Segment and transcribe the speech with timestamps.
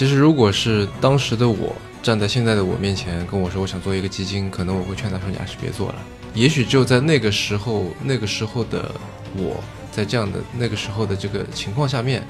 [0.00, 5.96] 其实如果是当时的我站在现在的我面前跟我说我想做一个基金，可能我会劝他说你还是别做了。
[6.32, 8.90] 也许只有在那个时候，那个时候的
[9.36, 12.26] 我在这样的那个时候的这个情况下面，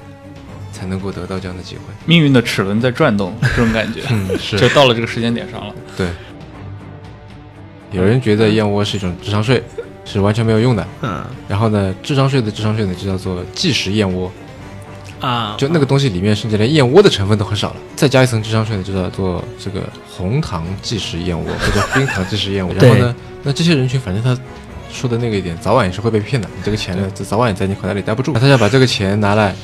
[0.73, 1.83] 才能够得到这样的机会。
[2.05, 5.73] 命运的齿轮在转动，这种感觉，嗯，是就到了这个时间点上了。
[5.95, 6.09] 对。
[7.93, 9.63] 有人觉得燕窝是一种智商税，
[10.03, 10.85] 是完全没有用的。
[11.03, 14.29] 嗯然后呢，智商税的智商税呢，就叫做即食燕窝，
[15.21, 17.75] 啊，就那个东西里面甚至连燕窝的成分都很少了。
[17.95, 22.73] 再加一层智商税呢，就叫做这个红糖即食燕窝或者 冰糖即食燕窝。
[22.73, 24.35] 然后呢，那这些人群反正他
[24.91, 26.47] 说的那个一点，早晚也是会被骗的。
[26.57, 28.33] 你这个钱呢，早晚也在你口袋里待不住。
[28.33, 29.55] 他要把这个钱拿来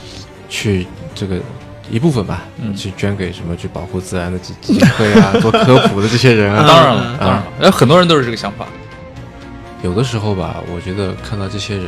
[0.48, 1.38] 去这个
[1.89, 6.65] 一部分吧，嗯去捐给什么去保护自然的基基金会啊， 做科普的这些人啊。
[6.67, 8.67] 当然了，嗯当然了，呃，很多人都是这个想法。
[9.84, 11.85] 有的时候吧，我觉得看到这些人，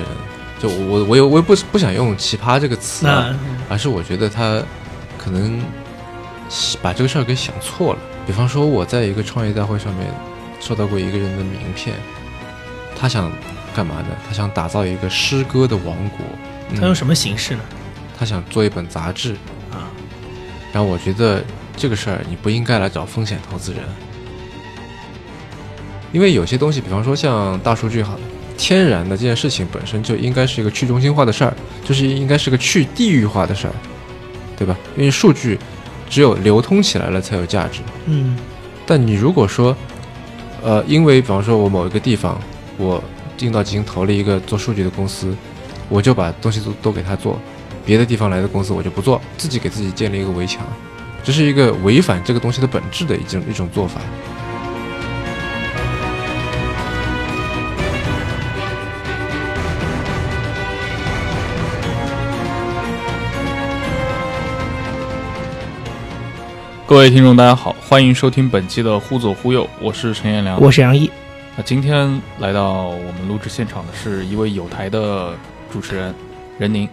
[0.60, 3.34] 就我我有我也不不想用奇葩这个词啊，
[3.70, 4.62] 而是我觉得他
[5.18, 5.62] 可能
[6.82, 8.00] 把这个事儿给想错了。
[8.28, 10.08] 比方说，我在一个创业大会上面
[10.60, 11.96] 收到过一个人的名片，
[12.96, 13.32] 他想
[13.76, 14.08] 干嘛呢？
[14.28, 16.20] 他想打造一个诗歌的王国。
[16.72, 17.62] 嗯他用什么形式呢？
[18.18, 19.34] 他想做一本杂志，
[19.72, 19.90] 啊，
[20.72, 21.44] 然后我觉得
[21.76, 23.82] 这个事儿你不应该来找风险投资人，
[26.12, 28.20] 因为有些东西，比方说像大数据好了，
[28.60, 31.54] 天然的这件事情本身就应该是一个去中心化的事儿，
[31.86, 33.74] 就是应该是个去地域化的事儿，
[34.58, 34.78] 对吧？
[34.98, 35.58] 因为数据
[36.10, 37.80] 只有流通起来了才有价值。
[38.06, 38.38] 嗯
[38.86, 39.74] 但你如果说，
[40.62, 42.38] 呃，因为比方说我某一个地方，
[42.78, 43.02] 我
[43.38, 45.34] 进到基金投了一个做数据的公司，
[45.88, 47.40] 我就把东西都都给他做，
[47.86, 50.62] 别的地方来的公司我就不做，自己给自己建立一个围墙，
[51.24, 54.02] 这是一个违反这个东西的本质的一种一种做法。
[66.90, 70.60] 各位听众，大家好，欢迎收听本期的《忽左忽右》，我是陈彦良。
[70.60, 71.08] 我是杨毅，
[71.56, 75.38] 那今天来到我们录制现场的是一位有台的
[75.72, 76.12] 主持人
[76.58, 76.90] 任宁，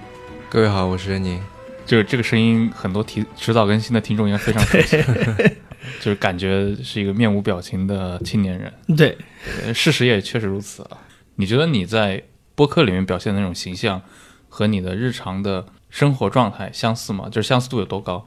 [0.50, 1.40] 各位好，我是任宁。
[1.86, 5.02] 就是这个声音，很多提迟早更新的听众应该非常熟悉，
[5.98, 8.70] 就是感觉是一个面无表情的青年人。
[8.94, 9.16] 对，
[9.64, 10.98] 呃事实也确实如此啊。
[11.36, 12.22] 你觉得你在
[12.54, 14.02] 播客里面表现的那种形象，
[14.50, 17.30] 和你的日常的生活状态相似吗？
[17.30, 18.26] 就是相似度有多高？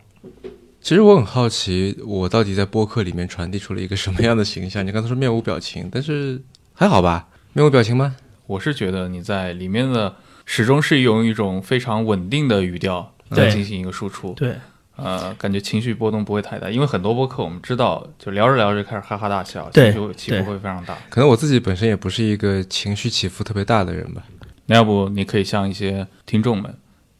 [0.81, 4.83] 其实我很好奇，我到底在播客里面传递出了一个什么样的形象？
[4.87, 6.41] 你刚才说面无表情，但是
[6.73, 7.27] 还好吧？
[7.53, 8.15] 面无表情吗？
[8.47, 14.55] 我是觉得你在里面的始终是用一种非常稳定的语调对来进行一个输出，对，
[14.95, 16.69] 呃，感觉情绪波动不会太大。
[16.69, 20.97] 因为很多播客我们知道，就聊着聊着开始哈哈大笑，情绪起伏会非常大。
[21.09, 24.23] 可能我自己本身也不是一个情绪起伏特别大的人吧。
[24.65, 26.73] 那要不你可以向一些听众们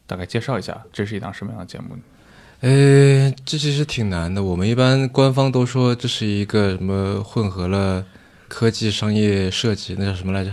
[0.06, 1.96] 大概介绍一下，这是一档什么样的节目？
[2.60, 4.42] 呃，这其实挺难的。
[4.42, 8.04] 我们一般官方都说这是一个什么混合了
[8.48, 10.50] 科技、商业、设计，那叫什么来着？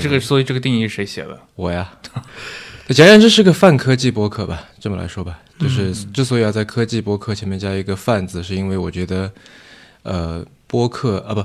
[0.00, 1.38] 这个，所以这个定义是谁写的？
[1.56, 1.92] 我呀。
[2.88, 9.32] 简而言之是个泛科技博客吧，这么来说吧，就是之所以要在科技博客前面加一个“泛”字，是因为我觉得，
[10.02, 11.44] 呃，播客啊不，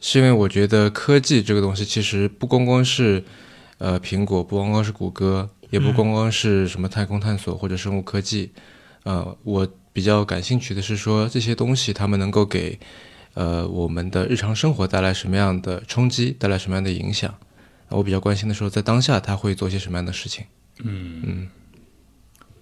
[0.00, 3.22] 是因为我觉得科技这个东西其实不光光是，
[3.76, 8.50] 呃，苹果，不光光是谷歌，也不光光是什么太空探索或者生物科技，
[9.04, 12.78] 呃，我比较感兴趣的是说这些东西他们能够给，
[13.34, 17.34] 呃，我们的日常生活带来什么样的冲击，带来什么样的影响。
[17.88, 20.44] 我比较关心的说，在当下他会做些什么样的事情。
[20.84, 21.48] 嗯嗯，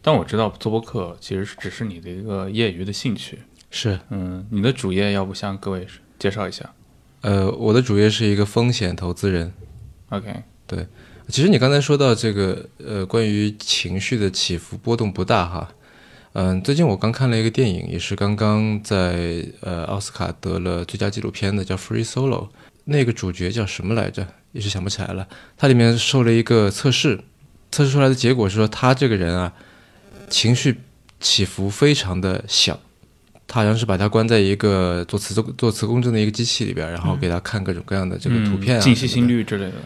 [0.00, 3.40] 但我知道做播客其实是只是你的一个业余的兴趣。
[3.70, 5.86] 是，嗯，你的主业要不向各位
[6.18, 6.72] 介绍一下
[7.22, 9.52] 呃，我的主业是一个风险投资人。
[10.10, 10.86] ？OK，对
[11.28, 15.74] 其实你刚才说到这个，呃，关于情绪的起伏波动不大哈。
[16.38, 22.42] 嗯，最近我刚看了一个电影，也是刚刚在呃奥斯卡得了最佳纪录片的，叫《Free Solo》。
[22.84, 24.28] 那个主角叫什么来着？
[24.52, 25.26] 一时想不起来了。
[25.56, 27.18] 它里面受了一个测试，
[27.72, 29.50] 测试出来的结果是说他这个人啊，
[30.28, 30.82] 情绪
[31.20, 32.78] 起伏非常的小。
[33.46, 39.76] 他好像是把他关在一个做磁做磁共振的一个机器里边，然后给他看各种各样的这个图片啊，嗯静息心率之类的。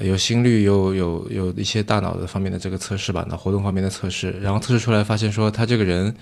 [0.00, 6.12] 呃有心率，有有有一些大脑的方面的这个测试吧，脑活动方面的测试，然后测试出来发现说他这个人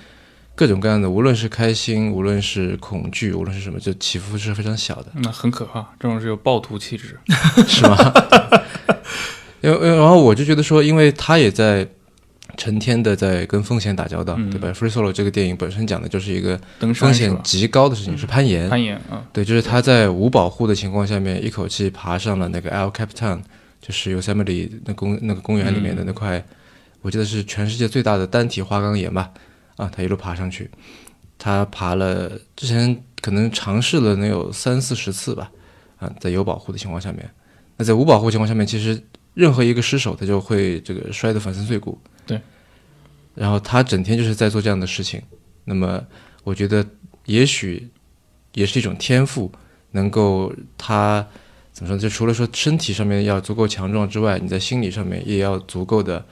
[0.54, 7.16] 各种各样的，无论是开心，无论是恐惧，无论是什么，就起伏是非常小的，那很可怕，这种是有暴徒气质。
[7.66, 7.96] 是吗？
[9.62, 11.86] 因为因为然后我就觉得说，因为他也在
[12.56, 16.58] 成天的在跟风险打交道，嗯对吧？Free Solo 这个电影本身讲的就是一个
[16.94, 17.14] 风？
[17.14, 18.68] 险极高的事情，是攀岩。
[18.68, 23.40] 攀岩啊，对，就是他在无保护的情况下面，一口气爬上了那个 El Capitan，
[23.80, 26.44] 就是 Yosemite 那公那个公园里面的那块，
[27.02, 29.32] 我记得是全世界最大的单体花岗岩吧。
[29.76, 30.68] 啊，他一路爬上去，
[31.38, 35.52] 他爬了之前可能尝试了能有三四十次吧，
[35.98, 37.30] 啊，在有保护的情况下面，
[37.76, 39.00] 那在无保护情况下面，其实
[39.34, 41.96] 任何一个失手，他就会这个摔得粉身碎骨。
[42.26, 42.40] 对。
[43.36, 45.22] 然后他整天就是在做这样的事情，
[45.64, 46.04] 那么
[46.42, 46.84] 我觉得
[47.26, 47.88] 也许
[48.54, 49.52] 也是一种天赋，
[49.92, 51.24] 能够他
[51.78, 51.96] 怎么说？
[51.96, 56.24] 就除了说身体上面要足够强壮之外，你在心理上面也要足够的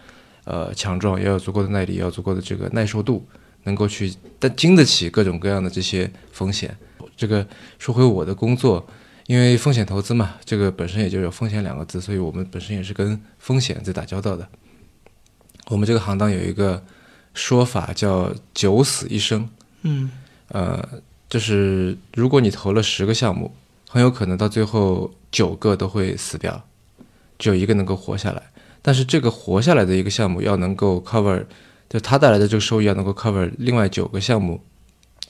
[0.43, 3.25] 呃强壮，也要有足够的耐力，也要足够的这个耐受度，
[3.63, 6.77] 能够去但经得起各种各样的这些风险。
[7.17, 7.47] 这个
[7.79, 8.85] 说回我的工作，
[9.29, 14.49] 因为风险投资嘛，这个本身也就有风险两个字，所以我们本身也是跟风险在打交道的。
[15.69, 16.83] 我们这个行当有一个
[17.35, 19.49] 说法叫“九死一生”，
[19.83, 20.11] 嗯
[20.49, 20.87] 呃，
[21.29, 23.55] 就是如果你投了十个项目，
[23.89, 26.67] 很有可能到最后九个都会死掉，
[27.39, 28.43] 只有一个能够活下来。
[28.81, 31.45] 但是这个活下来的一个项目要能够 cover，
[31.91, 34.59] 就它带来的这个收益要能够 cover 另外九个项目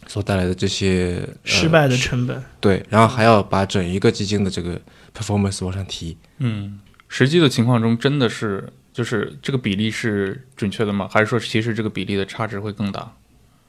[0.06, 2.40] 所带来的这些、呃失败的成本。
[2.60, 4.80] 对，然后还要把整一个基金的这个
[5.12, 6.16] performance 往上提。
[6.38, 11.08] 嗯，实际的情况中真的是就是这个比例是准确的吗？
[11.10, 13.12] 还是说其实这个比例的差值会更大？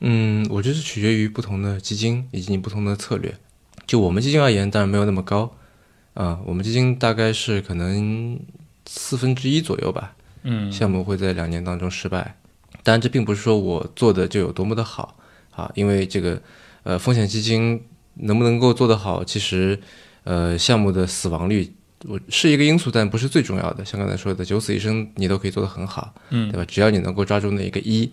[0.02, 3.34] 嗯，我觉得是取决于不同的基金以及你不同的策略。
[3.88, 5.58] 就我们基金而言，当然没有那么高，
[6.18, 8.40] 啊、我们基金大概是可能
[8.88, 12.36] 四分之一左右吧，嗯，项目会在两年当中失败。
[12.82, 15.16] 当然，这并不是说我做的就有多么的好
[15.52, 16.42] 啊，因为这个
[16.82, 17.80] 呃风险基金
[18.16, 19.80] 能不能够做得好，其实
[20.24, 21.72] 呃项目的死亡率
[22.06, 23.86] 我是一个因素，但不是最重要的。
[23.86, 26.66] 像刚才说的，九死一生你都可以做得很好，嗯对吧？
[26.66, 28.12] 只要你能够抓住那一个一。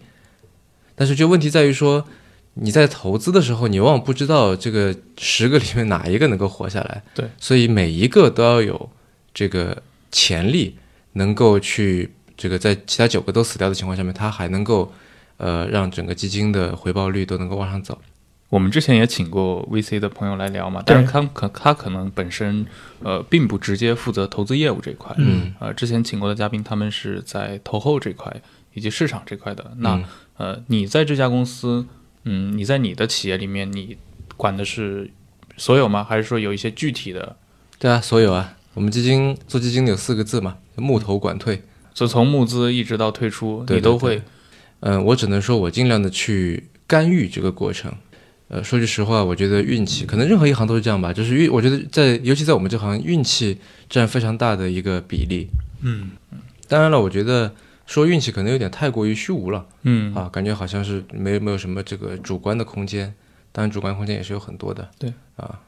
[0.95, 2.07] 但是就问题在于说，
[2.55, 7.03] 你在投资的时候，你往往不知道这个十个里面哪一个能够活下来。
[7.15, 8.91] 对，所以每一个都要有
[9.33, 10.77] 这个潜力，
[11.15, 14.93] 能够去这个在其他九个都死掉的情况下面，它还能够
[15.37, 17.99] 呃让整个基金的回报率都能够往上走。
[18.51, 22.65] 我们之前也请过 VC 的朋友来聊嘛，但是他可他可能本身
[23.03, 28.33] 呃并不直接负责投资业务这一块，嗯呃，之前请过的嘉宾他们是在投后这块
[28.75, 29.73] 以及市场这块的。
[29.79, 30.05] 那、嗯
[30.37, 31.85] 呃，你在这家公司，
[32.25, 33.97] 嗯，你在你的企业里面，你
[34.37, 35.11] 管的是
[35.57, 36.03] 所有吗？
[36.03, 37.37] 还是说有一些具体的？
[37.79, 41.63] 对啊，所有啊，我们基金做基金有四个字嘛，募投管退。
[41.95, 44.23] 所以从募资一直到退出，对对你都会对
[44.81, 47.93] 嗯、我只能说我尽量的去干预这个过程。
[48.49, 55.49] 呃，说句实话，我觉得运气可能任何一行都是这样吧，就是运，我觉得在尤其在我们这行，运气占非常大的一个比例。
[55.81, 56.11] 嗯
[56.69, 57.55] 当然了，我觉得
[57.87, 63.15] 说运气可能有点太过于虚无了嗯啊，感觉好像是没没有什么这个主观的空间，
[63.53, 64.91] 当然主观空间也是有很多的。
[64.99, 65.61] 对啊，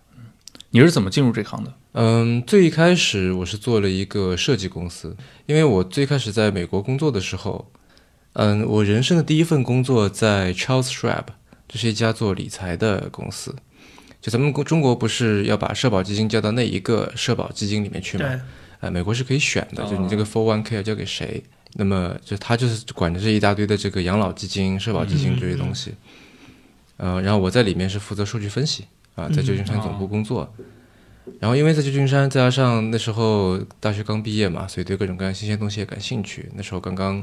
[0.71, 1.73] 你是怎么进入这行的？
[1.93, 5.17] 嗯，最一开始我是做了一个设计公司，
[5.47, 7.71] 因为我最开始在美国工作的时候，
[8.35, 11.25] 嗯，我人生的第一份工作在 Charles Schwab，
[11.69, 13.55] 这是一家做理财的公司。
[14.21, 18.25] 就咱们国中国不是要把社保基金交到那一个社保基金里面去吗？
[18.27, 18.41] 对，
[18.81, 21.43] 呃，美国是可以选的，就你这个哦 for one k 要交给谁。
[21.79, 25.95] 那么就他就是管着这一大堆的这个养老基金、社保基金这些东西。
[26.97, 30.51] 呃，然后我在里面是负责数据分析啊，在旧金山总部工作。
[31.41, 36.49] 然后因为在旧金山，再加上那时候大学刚毕业嘛，所以对各种各样新鲜东西也感兴趣。
[36.55, 37.23] 那时候刚刚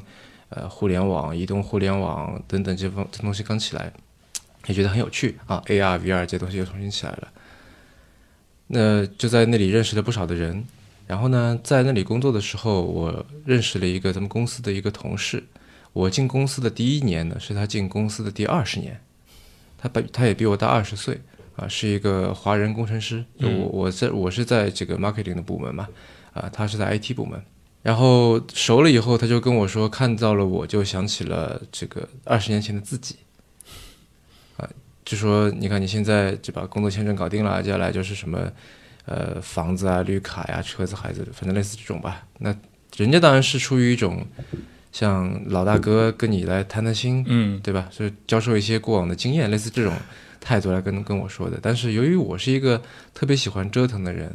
[0.49, 3.91] 呃互联网、移动互联网等等这方这东西刚起来，
[4.67, 7.27] 也觉得很有趣啊，AR、VR 这些东西又重新起来了。
[8.67, 10.63] 那就在那里认识了不少的人，
[11.13, 15.43] 然后呢，在那里工作的时候，我认识了一个咱们公司的一个同事。
[15.91, 18.99] 我进公司的第一年呢，是他进公司的第二十年，
[19.77, 21.21] 他比他也比我大二十岁
[21.55, 23.23] 啊，是一个华人工程师。
[23.39, 25.87] 就我我在我是在这个 marketing 的部门嘛，
[26.33, 27.39] 啊，他是在 IT 部门。
[27.83, 33.17] 然后熟了以后，他就跟我说，看到了我就想起了这个二十年前的自己，
[34.57, 34.67] 啊，
[35.05, 38.51] 就说你看你现在就把工作签证搞定了，接下来就是什么
[39.05, 42.25] 呃房子啊、绿卡呀、车子、孩子，反正类似这种吧。
[42.39, 42.55] 那
[42.95, 44.25] 人家当然是出于一种
[44.91, 47.89] 像老大哥跟你来谈谈心，嗯对吧？
[47.91, 49.93] 就是教授一些过往的经验，类似这种
[50.39, 51.57] 态度来跟跟我说的。
[51.61, 52.81] 但是由于我是一个
[53.13, 54.31] 特别喜欢折腾的人，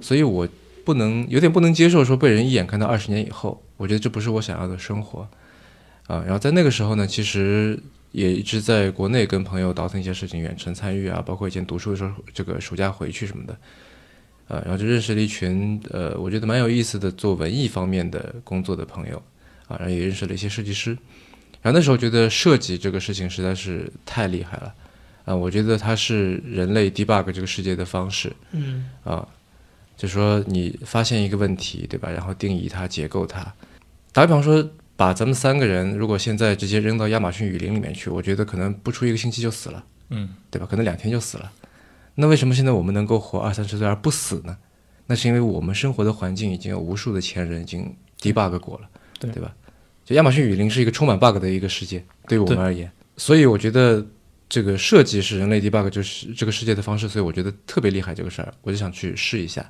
[0.00, 0.48] 所以我
[0.84, 5.26] 不能有点不能接受说被人一眼看到二十年以后，我觉得这不是我想要的生活
[6.06, 6.22] 啊。
[6.24, 7.78] 然后在那个时候呢，其实
[8.14, 13.58] 也一直在国内跟朋友倒腾一些事情，远程参与啊，包括以前读书的时候，这个暑假回去什么的。
[14.46, 19.16] 呃，然后就认识了一群呃，我觉得蛮有意思的做文艺方面的工作的朋友
[19.66, 20.96] 啊，然后也认识了一些设计师。
[21.60, 24.74] 然后那时候觉得设计这个事情实在是太厉害了，
[25.24, 29.26] 啊，我觉得它是人类 debug 这个世界的方式嗯啊，
[29.96, 32.10] 就说你发现一个问题，对吧？
[32.10, 33.52] 然后定义它、结构它。
[34.12, 40.66] 打比方说，把咱们三个人如果现在直接扔到亚马逊雨林里面去，我觉得可能不出一个星期就死了，嗯，对吧？
[40.70, 41.50] 可能两天就死了。
[42.14, 44.56] 那为什么现在我们能够活二三十岁而不死呢？
[45.06, 49.54] 那是因为我们生活的环境已经有无数的前人已经 debug 过了，对对吧？
[50.04, 54.06] 就亚马逊雨林是一个充满 bug 的一个世界，对于我们而言，所以我觉得
[54.48, 59.60] 这个设计是人类 debug 就是这个世界的方式，所以我觉得特别厉害这个事儿，我就想去试一下，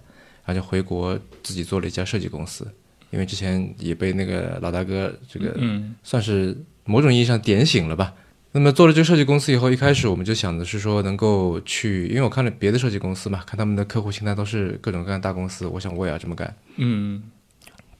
[0.44, 2.70] 然后就回国自己做了一家设计公司，
[3.14, 8.12] 因为之前也被那个老大哥这个嗯算是某种意义上点醒了吧。
[8.50, 16.54] 那么做了这个设计公司以后，一开始我们就想的是说能够去，因为我看了别的设计公司嘛，看他们的客户清单都是各种各样的大公司，我想我也要这么干。
[16.76, 17.22] 嗯。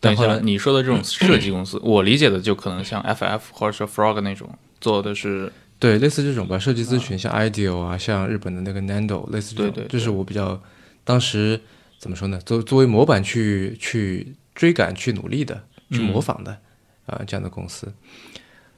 [0.00, 4.48] 等一下，但后来你说的这种设计公司，我理解的就可能像 FF 或者说 Frog 那种
[4.80, 10.60] 做的是，对，类似这种吧，设计咨询，像 IDEO 啊，像日本的那个 Nando，类似这种，对对对这是我比较
[11.04, 11.58] 当时
[11.98, 12.38] 怎么说呢？
[12.44, 16.58] 作作为模板去去追赶、去努力的、去模仿的
[17.06, 17.92] 啊、这样的公司。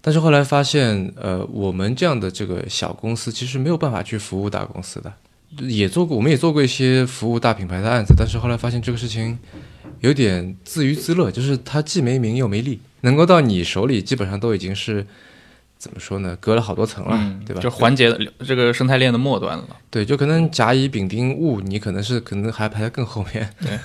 [0.01, 5.13] 但是后来发现，呃，我们这样的这个小公司其实没有办法去服务大公司的，
[5.63, 9.37] 也做过，我们也做过一些服务大品牌的案子，但是后来发现这个事情
[10.01, 15.05] 有点自娱自乐，就是它既没名又没利，能够到你手里，基本上都已经是
[15.79, 16.37] 怎么说呢？
[16.41, 17.61] 隔了好多层了，嗯，对吧？
[17.61, 19.65] 就环节的这个生态链的末端了。
[19.91, 23.49] 对，就可能甲乙丙丁戊，你可能是可能还排在更后面。
[23.61, 23.79] 对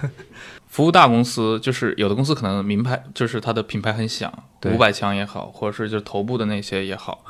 [0.68, 7.24] 服务大公司就是有的公司可能名牌就是它的品牌很响，对五百强也好，或者是就是头部的那些也好，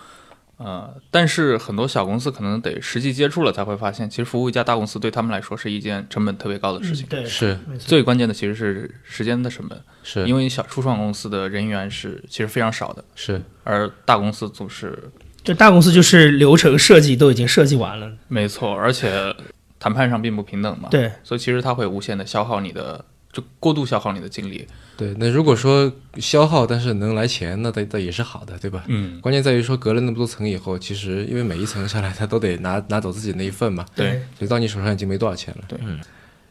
[0.59, 7.07] 呃，但是很多小公司可能得实际接触了才会发现，其实服务一家大公司对他们来说是一件成本特别高的事情。
[7.07, 7.59] 嗯对，是。
[7.79, 10.27] 最关键的其实是时间的成本，是。
[10.27, 15.11] 因为小初创公司的人员是其实非常少的，是，而大公司总是
[15.45, 19.35] 就大公司就是流程设计都已经设计完了，没错，而且
[19.79, 24.67] 谈判上并不平等嘛，对，所以其实它会无限的消耗你的，就过度消耗你的精力。
[24.97, 25.15] 对。
[25.19, 28.85] 那如果说消耗，但是能来钱，那倒倒也是好的，对吧？
[28.89, 35.65] 嗯，关键在于说隔了那么多层以后，其实因为每一层下来，他都得拿拿走自己那一份嘛，对，所以到你手上已经没多少钱了。
[35.69, 36.01] 对嗯，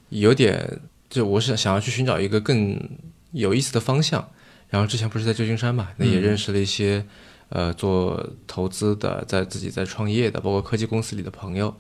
[0.10, 0.80] 有点，
[1.10, 2.80] 就我是想要去寻找一个更
[3.32, 4.28] 有意思的方向。
[4.70, 7.06] 然后之前不是在旧金山嘛，那也嗯认识了一些、
[7.50, 11.74] 呃做投资的，在自己在创业的，包括科技公司里的朋友。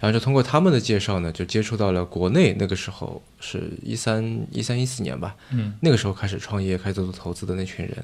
[0.00, 7.94] 然后就通过他们的介绍呢，就接触到了国内那个时候是一三一三一四年吧，嗯，那个时候开始创业、开始做投资的那群人。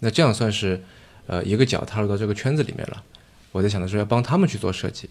[0.00, 0.78] 那这样算是
[1.26, 3.02] 呃一个脚踏入到这个圈子里面了。
[3.52, 5.08] 我在想的是要帮他们去做设计，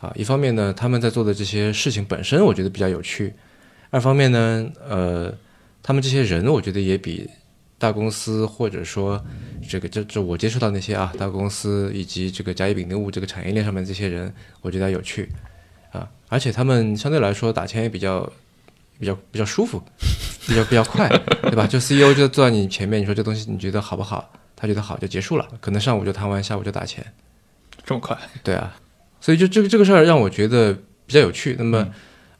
[0.00, 3.32] 啊，一方面呢，他们在做的这些事情本身我觉得比较有趣；
[3.90, 5.34] 二方面呢，呃，
[5.82, 7.28] 他们这些人我觉得也比
[7.78, 9.18] 大公司或者说
[9.66, 15.22] 这个这这我接触到那些啊大公司以及这个甲乙丙丁戊这个产业链上面这些人，我觉得有趣。
[15.22, 15.53] 啊，
[16.34, 18.28] 而且他们相对来说打钱也比较
[18.98, 19.80] 比较比较舒服，
[20.48, 21.08] 比较比较快，
[21.42, 21.64] 对吧？
[21.64, 24.32] 就 CEO 就坐在你前面，你说这东西你觉得好不好？
[24.56, 27.06] 他觉得好就结束了，可能上午就谈完，下午就打钱。
[27.86, 28.74] 这么快，对啊，
[29.20, 30.72] 所以就这个这个事儿让我觉得
[31.06, 31.54] 比较有趣。
[31.56, 31.86] 那么，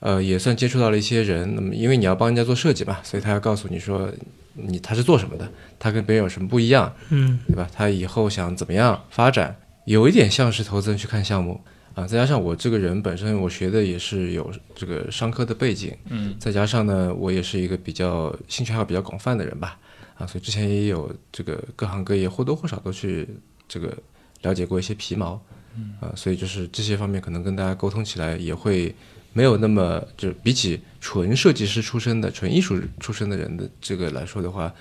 [0.01, 1.55] 呃，也算接触到了一些人。
[1.55, 4.11] 那么，因为你要帮人家做设计嘛，所以他要告诉你说，
[4.55, 5.49] 你他是做什么的，
[5.79, 7.69] 他跟别人有什么不一样，嗯，对吧？
[7.73, 11.61] 他以后想怎么样发展，有一点像是投资人去看项目
[11.95, 12.07] 啊。
[12.07, 19.79] 再加上我这个人本身我学的也是有这个商科的背景，嗯，再加上呢，我也是一个比较兴趣爱好比较广泛的人吧，
[20.17, 23.29] 啊，所以之前也有这个各行各业或多或少都去
[23.67, 23.97] 这个
[24.43, 25.41] 了解过一些皮毛，
[25.77, 28.95] 嗯啊，所以就是这些方面可能跟大家沟通起来也会
[29.33, 34.73] 没有那么，就比起纯设计师出身的、纯艺术出身的人的这个来说的话，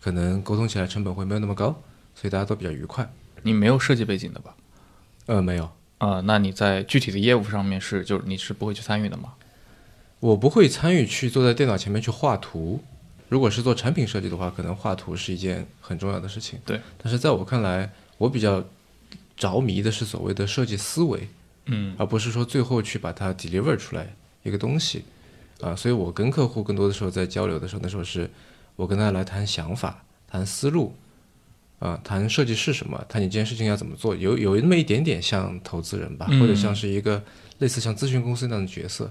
[0.00, 1.68] 可能沟通起来成本会没有那么高，
[2.14, 3.10] 所以大家都比较愉快。
[3.42, 4.54] 你没有设计背景的吧？
[5.26, 5.70] 呃，没有，
[6.04, 9.34] 啊、那你在具体的业务上面是就是你是不会去参与的吗？
[10.18, 12.82] 我不会参与去坐在电脑前面去画图。
[13.28, 16.58] 如果是做产品设计的话，可能画图是一件很重要的事情。
[16.66, 18.64] 对，但是在我看来，我比较
[19.36, 21.28] 着迷的是所谓的设计思维，
[21.66, 25.04] 嗯而不是说最后去把它 deliver 出来一个东西。
[25.60, 28.28] 啊，所以我跟客户更多的时候在交流的时候，那时候是
[28.74, 30.96] 我跟他来谈想法、谈思路，
[31.82, 37.20] 啊，谈设计是什么，谈你这件事情要怎么做，有有那么一点点像投资人吧，或者像是一个
[37.58, 39.10] 类似像咨询公司那样的角色。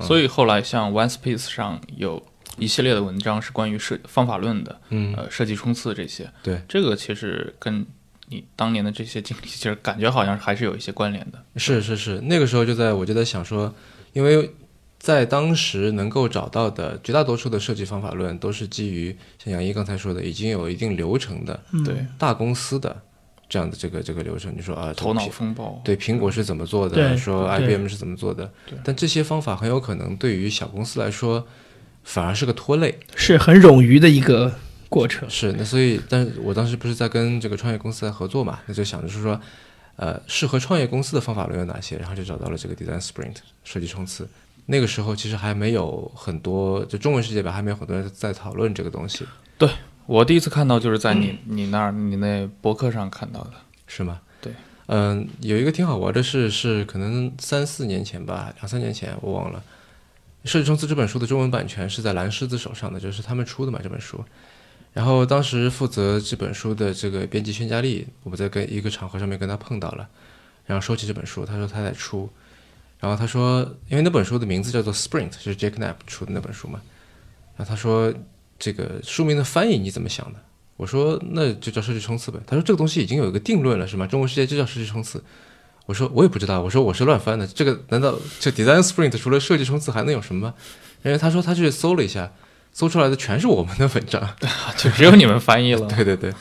[0.00, 2.20] 所以后来像 OneSpace 上有
[2.58, 6.26] 一系列的文章是关于设方法论的，嗯，呃，设计冲刺这些。
[6.42, 7.86] 对，这个其实跟
[8.28, 11.44] 你当年的这些经历，其实感觉好像还是有一些关联的。
[11.56, 13.72] 是是是，那个时候就在我就在想说，
[14.14, 14.50] 因为
[14.98, 23.00] 在当时能够找到的绝大多数的设计方法论，都是基于像杨一刚才说的，已经有一定流程的嗯对，大公司的
[23.48, 24.52] 这样的这个这个流程。
[24.56, 25.80] 你说啊，头脑风暴。
[25.84, 28.50] 对苹果是怎么做的，对说 IBM 是怎么做的，
[28.82, 31.46] 但这些方法很有可能对于小公司来说
[32.02, 32.98] 反而是个拖累。
[33.14, 34.52] 是很冗余的一个
[34.88, 35.28] 过程。
[35.30, 39.40] 是，那所以，但是我当时不是在跟这个创业公司在合作嘛，那就想着是说，
[39.96, 44.28] 呃，适合创业公司的方法论有哪些，然后就找到了这个 Design Sprint 设计冲刺。
[44.66, 49.24] 那个时候其实还没有很多，就中文世界吧，还没有很多人在讨论这个东西，
[49.56, 49.68] 对
[50.06, 53.52] 我第一次看到就是在你你那儿你那博客上看到的。
[53.88, 54.20] 是吗？
[54.40, 54.52] 对，
[54.86, 59.62] 嗯，有一个挺好玩的事，是可能三四年前吧，两三年前我忘了，
[60.50, 64.24] 《设计冲刺》这本书的中文版权是在蓝狮子手上的，就是他们出的嘛这本书。
[64.92, 70.08] 然后当时负责这本书的这个编辑宣佳丽，我们在跟一个场合上面跟他碰到了，
[70.64, 72.28] 然后说起这本书，他说他在出，
[72.98, 76.80] 然后他说，因为那本书的名字叫做《Sprint》，就是 Jack Knapp 出的那本书嘛，
[77.56, 78.12] 然后他说
[78.58, 80.38] 这个书名的翻译你怎么想的？
[80.76, 82.38] 我说那就叫设计冲刺呗。
[82.46, 84.06] 他说这个东西已经有一个定论了是吗？
[84.06, 85.22] 中国世界就叫设计冲刺。
[85.86, 87.46] 我说我也不知道，我说我是乱翻的。
[87.46, 90.54] 这个难道这 Design Sprint 除了设计冲刺还能有什么吗？
[91.04, 92.32] 因为他说他去搜了一下，
[92.72, 94.36] 搜出来的全是我们的文章。
[94.76, 96.34] 就只有你们翻译了，对 对对，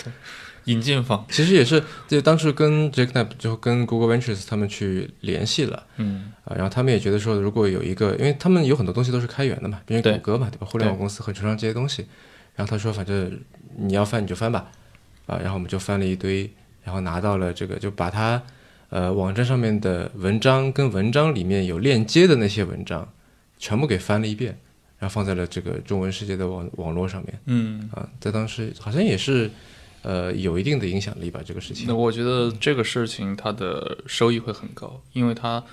[0.66, 1.26] 引进方。
[1.30, 10.68] 其实也是就当时跟 Jack Knapp 就跟 Google Ventures 他们去联系了嗯啊，然后他们也觉得说，如果有一个，因为他们有很多东西都是开源的嘛，因为谷歌嘛，对吧？
[10.70, 12.06] 互联网公司很崇尚这些东西。
[12.56, 13.38] 然后他说，反正
[13.78, 14.72] 你要翻你就翻吧，
[15.26, 16.50] 啊，然后我们就翻了一堆，
[16.84, 18.42] 然后拿到了这个，就把它
[18.90, 23.08] 呃网站上面的文章跟文章里面有链接的那些文章
[23.58, 24.58] 全部给翻了一遍，
[25.00, 29.52] 然后放在了这个中文世界的网网络上面嗯，啊，在当时好像也是
[30.06, 31.96] 呃有一定的影响力吧，这个事情那。
[31.96, 35.64] 我觉得这个事情它的收益会很高，因为它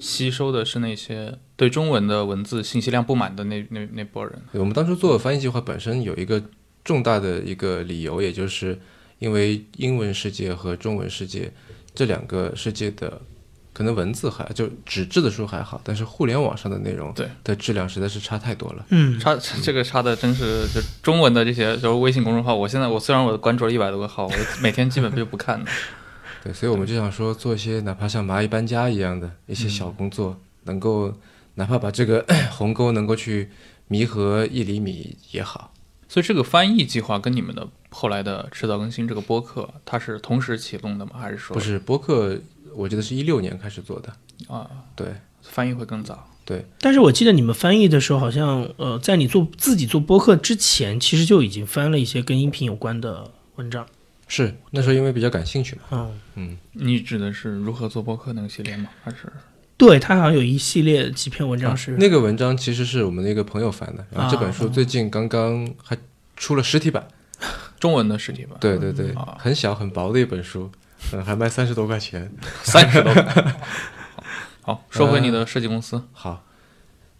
[0.00, 4.42] 吸收的是那些对中文的文字信息量不满的那那那波人。
[4.54, 6.42] 我们当初做翻译计划本身有一个
[6.82, 8.76] 重大的一个理由，也就是
[9.20, 11.52] 因为英文世界和中文世界
[11.94, 13.22] 这两个世界的
[13.72, 18.84] 可能文字还就纸质的书还好，但是互联网上的内容对的质量实在是差太多了。
[18.90, 25.70] 嗯，差这个差的真是就中文的这些就是微信公众号，我现在我虽然我关注了一百多个号，我每天基本就不看的。
[26.44, 31.14] 对，所以我们就想说做一些哪怕像蚂蚁搬家一样的一些小工作，能够
[31.54, 33.48] 哪怕把这个 鸿沟能够去
[33.86, 35.72] 弥合一厘米也好。
[36.08, 41.12] 所以这个翻译计划跟你们的后来的迟早更新这个播客，它是同时启动的吗？
[41.18, 42.36] 还是说不是播客，
[42.74, 44.12] 我记得是一六年开始做的。
[44.48, 44.68] 啊？
[44.96, 45.06] 对
[45.42, 46.28] 翻译会更早。
[46.44, 53.86] 对，但是我记得你们翻译的时候，好像呃，在你做自己做播客之前，其实就已经翻了一些跟音频有关的文章。
[54.26, 55.82] 是那时候因为比较感兴趣嘛。
[55.92, 58.88] 嗯，嗯，你指的是如何做播客那个系列吗？
[59.04, 59.32] 还是
[59.76, 65.96] 对，他好像有一系列几篇文章是、啊那个文章其实是我们的一个朋友翻的，然后这本书啊最近刚刚还
[66.36, 67.06] 出了实体版，
[67.78, 68.56] 中文的实体版？
[68.60, 70.70] 对对对啊，很小很薄的一本书，
[71.12, 72.32] 嗯，还卖三十多块钱。
[72.62, 73.56] 三十多个。
[74.62, 76.02] 好，说回你的设计公司。
[76.12, 76.44] 好，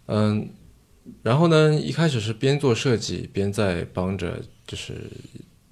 [0.05, 0.49] 嗯，
[1.23, 5.11] 然后呢，一开始是边做设计边在帮着，就是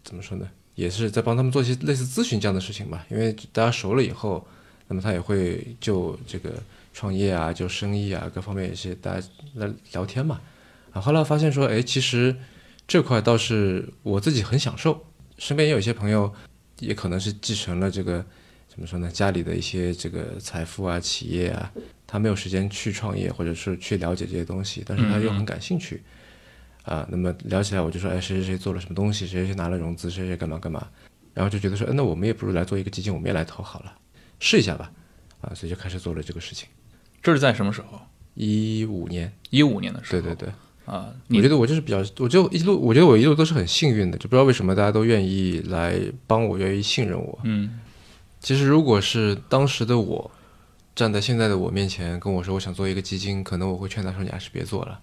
[0.03, 3.05] 怎么说呢，也是在帮他们做一些类似咨询这样的事情吧。
[3.09, 4.45] 因为大家熟了以后，
[4.89, 6.51] 那么他也会就这个
[6.93, 10.41] 创业啊，就生意啊各方面一些大家来聊天嘛。
[10.91, 12.35] 啊，后来发现说，哎，其实
[12.85, 15.05] 这块倒是我自己很享受，
[15.37, 16.33] 身边也有一些朋友，
[16.81, 18.25] 也可能是继承了这个
[18.67, 21.71] 怎么说呢，家里的一些这个财富啊、企业啊，
[22.05, 26.01] 他没有时间去创业，或者是去了解这些东西，但是他又很感兴趣，
[26.83, 30.87] 啊，那么聊起来我就说，哎，谁谁谁做了什么东西，谁谁谁拿了融资，谁谁干嘛干嘛，
[31.33, 33.93] 然后就觉得说，哎，那我们也不如来做一个基金，我们也来投好了，
[34.39, 34.91] 试一下吧，
[35.41, 36.67] 啊，所以就开始做了这个事情。
[37.21, 38.01] 这是在什么时候？
[38.33, 40.21] 一五年，一五年的时候。
[40.21, 40.53] 对对对，
[40.85, 47.39] 啊，我觉得我就是比较，我就一路，我觉得我一路都是很幸运的，就不知道为什么大家都愿意来帮我，愿意信任我。
[47.43, 47.79] 嗯
[48.39, 50.31] 其实如果是当时的我，
[50.95, 54.99] 站在现在的我面前跟我说我想做一个基金，可能我会劝他说你还是别做了。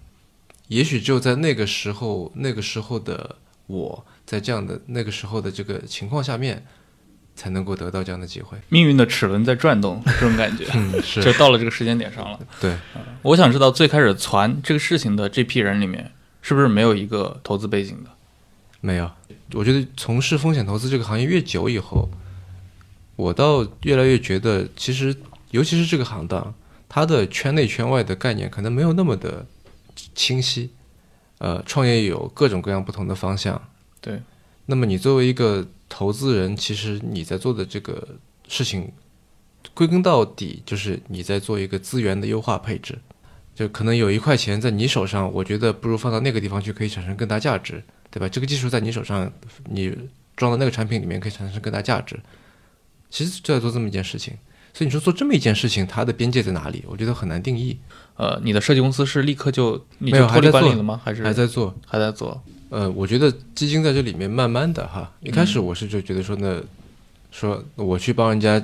[0.67, 6.65] 也许只有在那个时候，那个时候的我在这样的那个时候的这个情况下面，
[7.39, 8.57] 才能够得到这样的机会。
[8.67, 10.91] 命运的齿轮在转动，这种感觉，嗯，
[11.23, 12.37] 就到了这个时间点上了。
[12.59, 12.75] 对，
[13.21, 18.09] 我想知道最开始传这个事情的这批人里面，是不是没有一个投资背景的？
[18.81, 19.09] 没有。
[19.53, 22.09] 我觉得从事风险投资这个行业越久以后，
[23.15, 25.15] 我倒越来越觉得，其实
[25.51, 26.53] 尤其是这个行当，
[26.89, 29.45] 它的圈内圈外的概念可能没有那么的
[30.13, 30.71] 清晰。
[31.37, 33.61] 呃，创业有各种各样不同的方向。
[34.01, 34.21] 对，
[34.65, 38.07] 那么你作为一个投资人，其实你在做的这个
[38.47, 38.91] 事情，
[39.73, 42.97] 归根到底就是你在做一个资源的优化配置。
[43.55, 48.29] 就可能有一块钱在你手上，我觉得不如放到那个地方去，可以产生更大价值，对吧？
[48.29, 49.29] 这个技术在你手上，
[49.65, 49.93] 你
[50.37, 52.17] 装到那个产品里面可以产生更大价值。
[53.09, 54.33] 其实就在做这么一件事情。
[54.73, 56.85] 所以你说做这么一件事情，它的边界在哪里？
[56.87, 57.77] 我觉得很难定义。
[58.15, 61.01] 呃，你的设计公司是立刻就你没就脱离管理了吗？
[61.03, 62.41] 还是还在做，还在做？
[62.69, 66.61] 呃，我觉得基金在这里面慢慢的哈，一开始我是就觉得说呢，
[67.31, 68.59] 说我去帮人家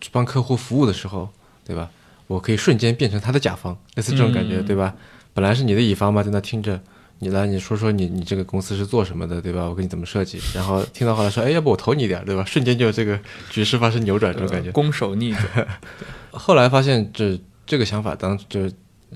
[0.00, 1.28] 去帮客户服务的时候，
[1.64, 1.90] 对吧？
[2.26, 4.94] 我可以瞬间变成他的甲方，类似这种感觉，嗯对吧？
[5.32, 6.80] 本来是你的乙方嘛，在那听着，
[7.20, 9.68] 你来你说说你你这个公司是做什么的，对吧？
[9.68, 12.42] 我给你怎么设计，然后听到后来说，哎，要不我投你一点，对吧？
[12.50, 13.16] 瞬间就这个
[13.50, 14.72] 局势发生扭转，这种感觉。
[14.72, 15.68] 攻守逆转。
[16.32, 18.68] 后来发现这这个想法当就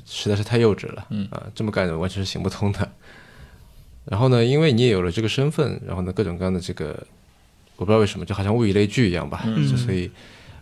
[0.07, 2.93] 实在是太幼稚了，嗯啊，这么干完全是行不通的。
[4.07, 7.07] 然后呢，因为你也有了这个身份，然后呢，各种各样的这个，
[7.77, 9.45] 我不知道为什么，就好像物以类聚一样吧，
[9.77, 10.11] 所以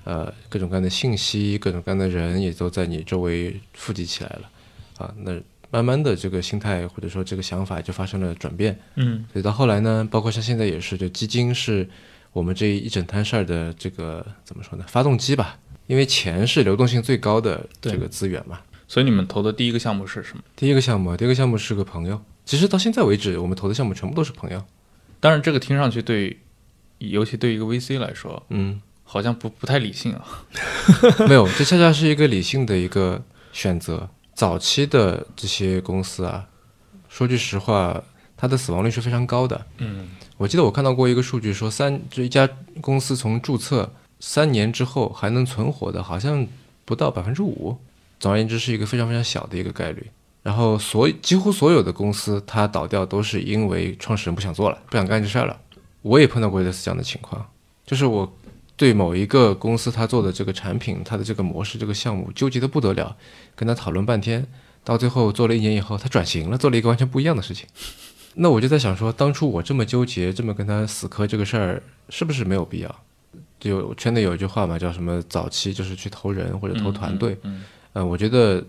[0.05, 4.51] 呃，各种各样的信息，各种各样的人也都在你周围富集起来了，
[4.99, 5.39] 啊，那
[5.71, 8.79] 慢慢的这个心态或者说这个想法就发生了转变。
[8.97, 11.89] 嗯所以到后来呢，包括像现在也是，就基金是
[12.33, 15.59] 我们这一整摊事儿的这个怎么说呢，发动机吧。
[15.87, 18.61] 因为钱是流动性最高的这个资源嘛。
[18.87, 20.43] 所以你们投的第一个项目是什么？
[20.57, 22.21] 第一个项目，第一个项目是个朋友。
[22.49, 24.65] 其实到现在为止，我们投的项目全部都是朋友。
[25.21, 26.39] 当然，这个听上去对，
[26.97, 30.25] 尤其对一个 VC 来说，嗯，好像不不太理性啊。
[31.29, 34.09] 没有，这恰恰是一个理性的一个选择。
[34.33, 36.47] 早期的这些公司啊，
[37.11, 38.03] 说句实话，
[38.35, 39.67] 它的死亡率是非常高的。
[39.77, 40.09] 嗯
[40.39, 42.49] 我记得我看到过一个数据说三，这一家
[42.81, 46.47] 公司从注册三年之后还能存活的，好像
[46.87, 47.77] 不到百分之五。
[48.19, 50.07] 总而言之，是一个非常非常小的一个概率。
[50.49, 55.55] 然后所几乎所有的公司它倒掉都是因为创始人不想做了，不想干这事儿了。
[56.01, 57.47] 我也碰到过类似这样的情况，
[57.85, 58.33] 就是我
[58.75, 63.15] 对某一个公司他做的这个产品、它的这个模式、这个项目纠结的不得了，
[63.55, 64.47] 跟他讨论半天，
[64.83, 67.67] 到最后做了一年以后，他转型了，做了一个完全不一样的事情。
[68.37, 73.01] 那我就在想说，当初我这么纠结，这么跟他死磕这个事儿，是不是没有必要？
[73.61, 75.21] 就圈内有一句话嘛，叫什么？
[75.29, 77.37] 早期就是去投人或者投团队。
[77.43, 78.65] 嗯呃，我觉得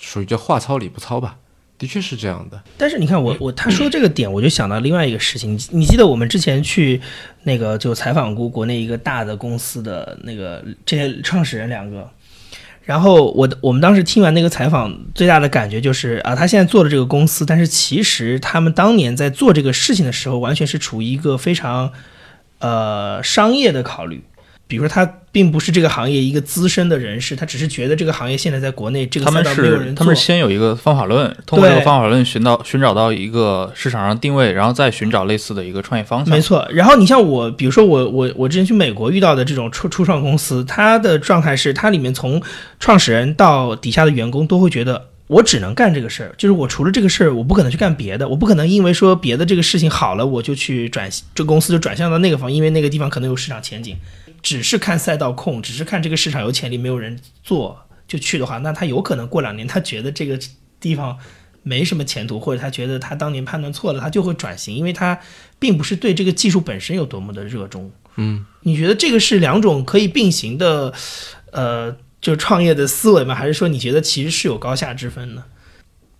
[0.00, 1.36] 属于叫话糙理不糙吧，
[1.78, 2.62] 的确是这样的。
[2.76, 5.54] 但是你看我我他说这个点，我就想到另外一个事情。
[5.54, 7.00] 你你记得我们之前去
[7.44, 12.08] 那个就采访过国内一个大的公司的那个这些创始人两个，
[12.82, 21.92] 然后我我们当时听完那个采访，最大的感觉就是啊，他现在做的这个公司，但是其实他们当年在做这个事情的时候，完全是处于一个非常
[22.58, 24.22] 呃商业的考虑。
[24.68, 36.34] 比如说，他并不是这个行业一个资深的人士，他只是觉得这个行业现在在国内这个他们赛道没有人他们是先有一个方法论，通过这个方法论寻到寻找到一个市场上定位，然后再寻找类似的一个创业方向。
[36.34, 42.42] 没错，然后你像我，比如说我我我之前去美国遇到的这种初初创公司，它的状态是它里面从
[42.80, 45.08] 创始人到底下的员工都会觉得。
[45.28, 53.96] 我只能干这个事儿，就是我除了这个事儿，我不可能去干别的，我不可能因为说别的这个事情好了，我就去转这公司就转向到那个方，因为那个地方可能有市场前景。
[54.46, 60.38] 只是看赛道控，只是看这个市场有潜力，没有人做就去的话，那他有可能过两年他觉得这个
[60.78, 61.18] 地方
[61.64, 65.18] 没什么前途，或者他觉得他当年判断错了，他就会转型，因为他
[65.58, 67.90] 并不是对这个技术本身有多么的热衷。
[68.14, 70.94] 嗯，你觉得这个是两种可以并行的，
[71.50, 73.34] 呃，就是创业的思维吗？
[73.34, 75.42] 还是说你觉得其实是有高下之分呢？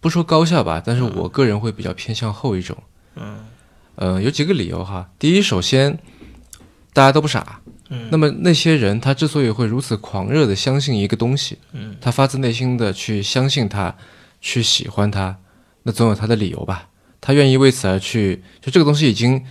[0.00, 2.76] 不说高下吧，但是我个人会比较偏向后一种。
[3.14, 3.38] 嗯，
[3.94, 5.10] 呃，有几个理由哈。
[5.16, 6.00] 第一，首先
[6.92, 7.60] 大家都不傻。
[7.88, 13.96] 嗯那么那些人他之所以会如此狂热的相信一个东西，嗯，他发自内心的去相信它，
[14.40, 15.36] 去喜欢它，
[15.84, 16.88] 那总有他的理由吧。
[17.20, 19.44] 他愿意为此而去，就这个东西已经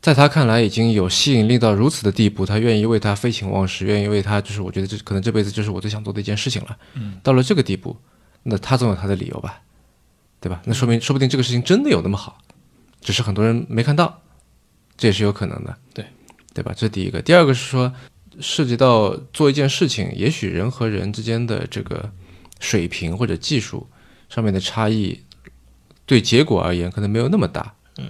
[0.00, 6.78] 在他看来已经有吸引力到如此的地步，他愿意为他废寝忘食，愿意为他，就是我觉得这可能这辈子就是我最想做的一件事情了。
[6.94, 7.94] 嗯，到了这个地步，
[8.42, 9.60] 那他总有他的理由吧，
[10.40, 10.62] 对吧？
[10.64, 12.38] 那说明说不定这个事情真的有那么好，
[13.02, 14.22] 只是很多人没看到，
[14.96, 15.76] 这也是有可能的。
[15.92, 16.06] 对，
[16.60, 16.72] 对吧？
[16.76, 17.22] 这是第一个。
[17.22, 17.90] 第二个是说，
[18.38, 22.12] 涉及到做一件事情，也许人和人之间的这个
[22.60, 23.88] 水平或者技术
[24.28, 25.18] 上面的差异，
[26.04, 27.74] 对结果而言可能没有那么大。
[27.96, 28.08] 嗯，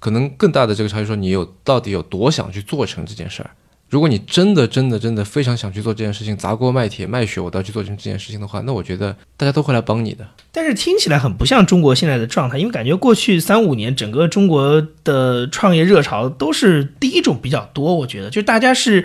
[0.00, 3.50] 可能更大的这个差异说，你有到底有多想去做成这件事儿。
[3.92, 10.26] 如果你真的、真的、真的非常想去做这件事情，砸锅卖铁卖血，我都要去做成这件事情的话，那我觉得大家都会来帮你的。
[10.50, 19.04] 但是听起来很不像中国现在的状态，因为感觉过去三五年整个中国的创业热潮都是第一种比较多，我觉得就大家是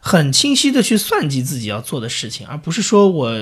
[0.00, 3.32] 很清晰的去算计自己要做的事情，而不是说我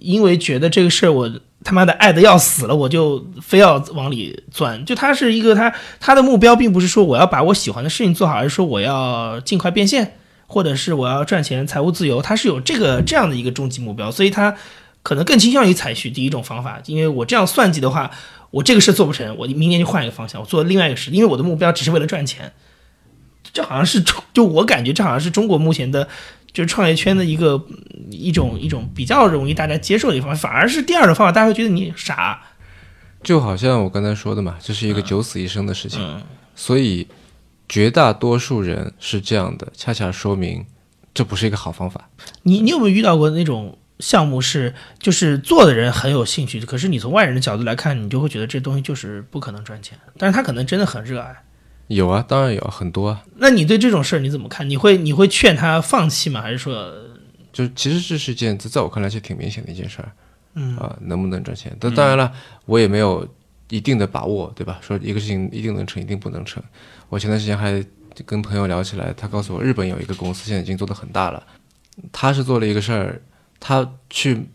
[0.00, 1.28] 因为觉得这个事儿我
[1.64, 4.84] 他妈的爱的要死了，我就非要往里钻。
[4.84, 10.17] 就他是一个他他的目标并不是说我要把我喜欢的事情做好，而是说我要尽快变现，
[10.48, 14.56] 或者是我要赚钱、财务自由，他是有这个这样的一个终极目标，所以他
[15.04, 18.10] 可能更倾向于采取第一种方法，因为我这样算计的话，
[18.50, 22.52] 我这个事做不成，我明年就换一个方向，我做另外一个事，因为我的目标只是为了赚钱。
[23.50, 26.06] 这好像是中，就我感觉这好像是中国目前的，
[26.52, 32.42] 就是创业圈的一个嗯一种一种比较容易大家接受的一个方法，反而是第二种方法，大家会觉得你傻。
[33.22, 36.22] 就好像我刚才说的嘛，这是一个九死一生的事情，嗯，
[36.54, 37.06] 所以
[37.68, 40.64] 绝大多数人是这样的，恰恰说明
[41.12, 42.08] 这不是一个好方法。
[42.42, 51.36] 你你有没有遇到过那种项目是就是做的人很有兴趣，可是你从外人的角度来看，你就会觉得这东西就是不可能赚钱，但是他可能真的很热爱。
[51.88, 54.68] 有啊，当然有很多啊，那你对这种事儿你怎么看？
[54.68, 56.40] 你会你会劝他放弃吗？
[56.42, 56.92] 还是说，
[57.52, 60.12] 就其实这是件在在我看来是挺明显的一件事儿
[60.54, 61.74] 嗯啊，能不能赚钱？
[61.80, 62.30] 但当然了，
[62.66, 63.26] 我也没有
[63.70, 64.78] 一定的把握，对吧？
[64.80, 66.62] 说一个事情一定能成，一定不能成。
[67.08, 67.84] 我前段时间还
[68.26, 71.42] 跟朋友聊起来，他告诉我，日本有一个公司现在已经做得很大了，
[72.12, 73.22] 他是做了一个事儿，
[73.60, 74.46] 他去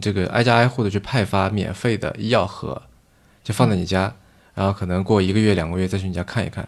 [0.00, 2.80] 这个挨家挨户的去派发免费的医药盒，
[3.44, 4.12] 就放在你家，
[4.54, 6.66] 然后可能过一个月两个月再去你家看一看。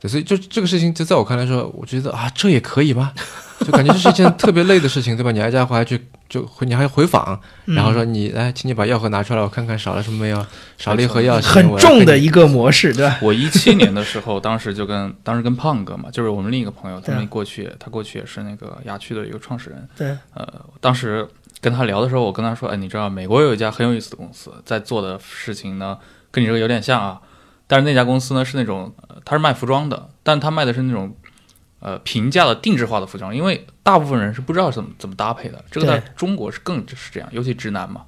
[0.00, 3.12] 对，所以就这个事情，就在我看来说，我觉得啊，这也可以吗？
[3.60, 5.30] 就感觉这是一件特别累的事情，对吧？
[5.30, 10.46] 你挨家户还去，就回你还回访，然后说你来，请你把药盒拿出来，我看看少了什么没有，
[10.78, 13.18] 少了一盒药，很重的一个模式，对吧？
[13.20, 19.86] 我一七年的时候，当时就跟当时跟胖哥嘛，就是我们另一个朋友，他们过去，他过去也是那个雅趣的一个创始人。
[19.94, 20.48] 对，呃
[20.80, 21.28] 当时
[21.60, 25.98] 跟他聊的时候，我跟他说，哎，你知道美国有一家很有意思的公司，在做的事情呢，
[26.30, 27.20] 跟你这个有点像啊。
[27.66, 31.14] 但是那家公司呢是那种，呃他是卖服装的，但他卖的是那种，
[31.82, 35.62] 呃，平价的定制化的服装，因为大部分人是不知道怎么怎么搭配的。
[35.70, 38.04] 这个在中国是更是这样，尤其直男嘛，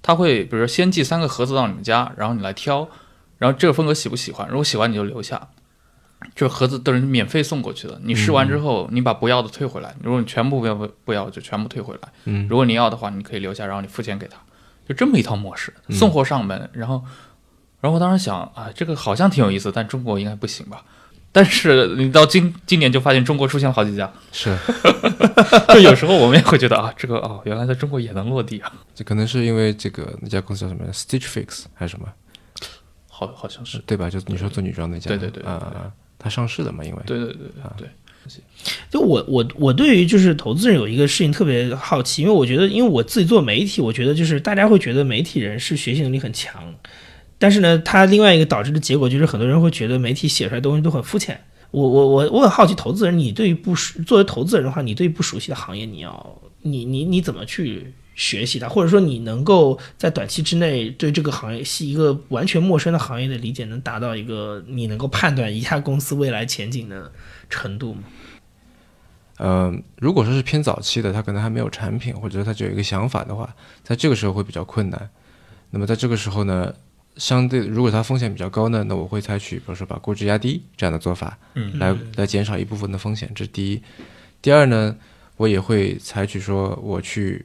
[0.00, 2.88] 他会比如说先寄三个盒子到你们家，然后你来挑，
[3.38, 5.48] 然后这个风格喜不喜欢，如果喜欢你就留下。
[6.36, 9.92] 这盒子都是免费送过去的，你试完之后，你把不要的退回来。
[10.04, 12.08] 如果你全部不要不要，就全部退回来。
[12.26, 14.38] 嗯如果你要的话，你可以留下，然后你付钱给他，
[14.88, 16.70] 就这么一套模式，嗯送货上门。
[16.72, 17.02] 然后，
[17.80, 20.84] 然后我当时想啊，这个好像挺有意思，但中国应该不行吧？
[21.32, 24.54] 但是你到今今年就发现中国出现了好几家，是，
[25.72, 32.06] 就有时候我们也会觉得啊，这个哦，原来在中国也能落地啊，这可能是因为这个那家公司叫什么？Stitch Fix 还是什么？
[33.08, 34.10] 好好像是，对吧？
[34.10, 35.50] 就你说做女装那家，对对对对。
[35.50, 36.98] 啊啊，啊它上市的嘛，因为。
[37.06, 37.88] 对对对对对，
[38.90, 46.74] 就我我我对于就是投资人有一个事情特别好奇，因为我觉得，因为我自己做媒体，我觉得就是大家会觉得媒体人是学习能力很强，
[47.42, 51.42] 但是呢，它另外一个导致的结果就是很多人会觉得媒体写出来的东西都很肤浅。
[51.72, 67.10] 我我我我很好奇，投资人，你对于不熟作为投资人的话，你对于不熟悉的行业，你要你你你怎么去学习它，或者说你能够在短期之内对这个行业是一个完全陌生的行业的理解，能达到一个你能够判断一家公司未来前景的
[67.50, 68.02] 程度吗？
[69.38, 73.52] 呃，如果说是偏早期的，他可能还没有产品，或者说他只有一个想法的话，
[73.82, 75.10] 在这个时候会比较困难。
[75.70, 76.72] 那么在这个时候呢，
[77.16, 83.82] 相对如果它风险比较高呢，那我会采取比如说把估值压低这样的做法，嗯来来减少一部分的风险，这是第一。
[84.40, 84.96] 第二呢，
[85.36, 87.44] 我也会采取说我去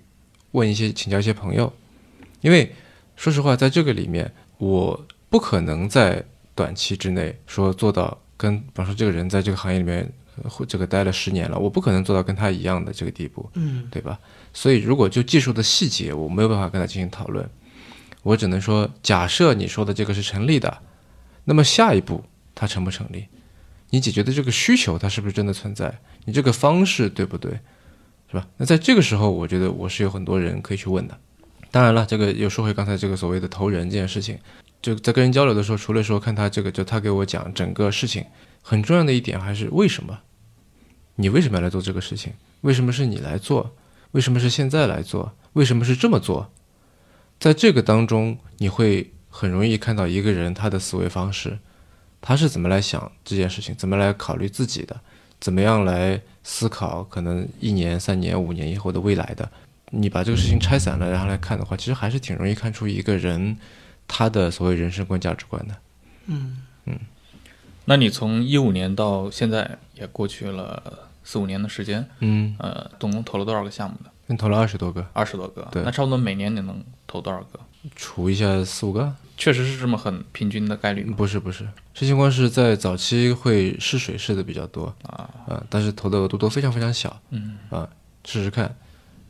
[0.51, 1.71] 问一些请教一些朋友，
[2.41, 2.73] 因为
[3.15, 6.23] 说实话，在这个里面我不可能在
[6.55, 10.09] 短期之内说做到跟，比方说这个人在这个行业里面
[10.41, 14.17] 呃或这个待了十年了，我不可能做到跟他一样的这个地步，嗯对吧？
[14.53, 17.47] 所以如果就技术的细节，我没有办法跟他进行讨论，
[18.27, 20.79] 我只能说，假设你说的这个是成立的，
[21.45, 23.27] 那么下一步它成不成立？
[23.91, 25.99] 你解决的这个需求它是不是真的存在？
[26.25, 27.51] 你这个方式对不对？
[28.29, 28.45] 是吧？
[28.57, 31.17] 那在这个时候，我觉得我是有很多人可以去问的。
[31.71, 34.37] 当然了，这个又说回刚才这个所谓的投人这件事情，
[34.81, 38.25] 就在跟人交流的时候，除了说看他这个，就他给我讲整个事情，
[38.61, 40.19] 很重要的一点还是为什么？
[41.15, 42.33] 你为什么要来做这个事情？
[42.59, 43.73] 为什么是你来做？
[44.11, 45.31] 为什么是现在来做？
[45.53, 46.51] 为什么是这么做？
[47.39, 51.57] 在这个当中，你会很容易看到一个人他的思维方式，
[52.19, 54.99] 他是怎么来想这件事情，怎么来考虑自己的，
[55.39, 59.49] 怎么样来思考可能一年、三年、五年以后的未来的。
[59.91, 63.57] 你把这个事情拆散了，然后来看的话，其实还是挺容易看出一个人
[64.07, 65.75] 他的所谓人生观、价值观的。
[66.25, 66.99] 嗯嗯
[67.85, 74.09] 那你从一五年到现在也过去了四五年的时间，嗯，呃，总共投了多少个项目呢？
[74.27, 77.59] 你投了二十多个，二十多个，对那差不多每年你能投多少个？
[77.95, 81.13] 除一下四五个，确实是这么很平均的概率吗？
[81.15, 87.87] 不是不是，这情况是在早期会试水试的比较多啊，啊，但是投的额度都非常非常小，嗯啊，
[88.25, 88.75] 试试看，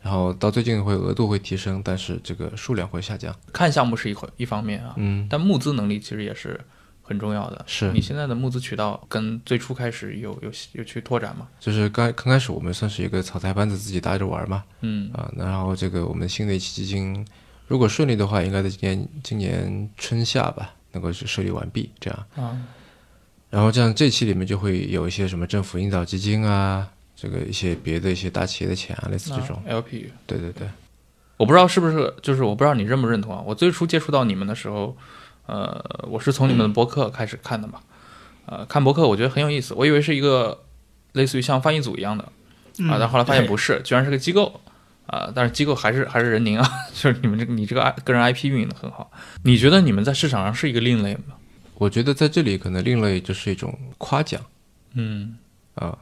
[0.02, 6.60] 然后到最近会额度会提升，但是这个数量会下降，看项目是一回一方面啊，嗯，但募资能力其实也是
[7.08, 7.64] 很重要的。
[7.66, 11.48] 是你现在的募资渠道跟最初开始有有有去拓展吗？
[11.60, 17.26] 就是刚刚开始我们算是一个草台班子自己搭着玩嘛，嗯啊，然后这个我们新的一期基金，
[17.68, 22.26] 如果顺利的话，应该在今年今年春夏吧能够是设立完毕，这样。
[22.36, 22.58] 啊，
[23.50, 29.62] 然后这样这期里面就会有一些什么政府引导基金啊，这个一些别的一些大企业的钱啊，类似这种。
[29.66, 30.68] 那 LP，对对对，
[31.38, 33.42] 我不知道是不是，就是我不知道你认不认同啊。
[33.46, 34.98] 我最初接触到你们的时候，
[35.48, 37.80] 呃，我是从你们的博客开始看的嘛，
[38.46, 40.64] 呃，看博客我觉得很有意思，我以为是一个
[41.14, 42.32] 类似于像翻译组一样的
[42.78, 44.62] 嗯啊，但后来发现不是，居然是个机构
[45.08, 49.10] 啊，但是机构还是还是人宁啊， 就是你们这个你这个 I 个人 IP 运营的很好，
[49.44, 51.36] 你觉得你们在市场上是一个另类吗？
[51.76, 54.42] 我觉得在这里可能另类就是一种夸奖
[54.94, 55.38] 嗯
[55.76, 55.98] 啊。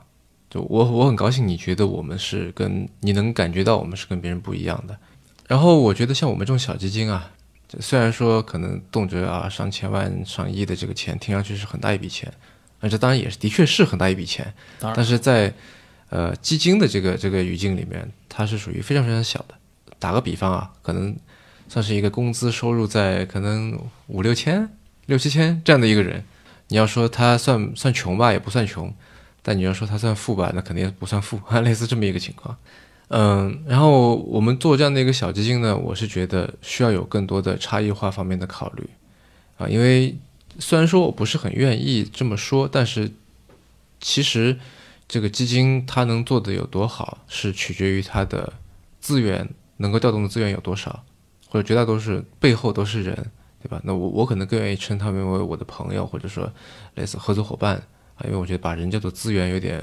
[0.50, 4.98] 就我我很高兴你觉得我们是跟你能感觉到我们是跟别人不一样的。
[5.48, 7.35] 然后我觉得像我们这种小基金啊，这
[7.80, 12.32] 虽然说可能动辄啊上千万、上亿的这个钱，听上去是很大一笔钱，
[12.80, 15.54] 而这当然也是的确是很大一笔钱，但是在
[16.10, 19.56] 呃基金的这个这个语境里面，它是属于非常非常小的。
[19.98, 21.16] 打个比方啊，可能
[21.68, 24.70] 算是一个工资收入在可能五六千、
[25.08, 26.24] 六七千这样的一个人，
[26.68, 28.94] 你要说他算算穷吧，也不算穷，
[29.42, 32.56] 但你要说他算富吧，那肯定不算富， 类似这么一个情况。
[33.10, 38.90] 嗯，然后我们做这样的一个小基金呢，我是觉得需要有更多的差异化方面的考虑
[39.58, 40.18] 啊，因为
[40.60, 43.12] 虽然说我不是很愿意这么说，但是
[44.00, 44.58] 其实
[45.08, 48.52] 这个基金它能做的有多好，是取决于它的
[49.00, 51.04] 资源能够调动的资源有多少，
[51.48, 53.14] 或者绝大多数背后都是人，
[53.62, 53.80] 对吧？
[53.84, 56.52] 那我我可能更愿意称他们为我的朋友，或者说
[56.96, 57.76] 类似合作伙伴
[58.16, 59.80] 啊，因为我觉得把人叫做资源有点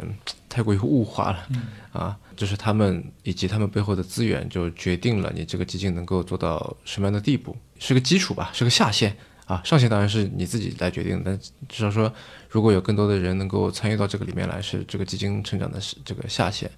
[0.49, 1.49] 太过于物化了、
[1.93, 9.16] 啊，就是他们以及他们背后的资源就决定了你这个基金能够做到什么样的地步，是个基础吧，是个下限。
[9.47, 12.11] 啊，上限当然是你自己来决定，但至少说，
[12.49, 16.71] 如果有更多的人能够参与到这个里面来，是这个基金成长的是这个下限。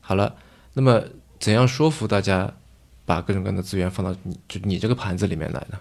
[0.00, 0.34] 好了，
[0.72, 1.02] 那么
[1.40, 2.50] 怎样说服大家
[3.04, 5.78] 把各种各样的资源放到你就你这个盘子里面来呢？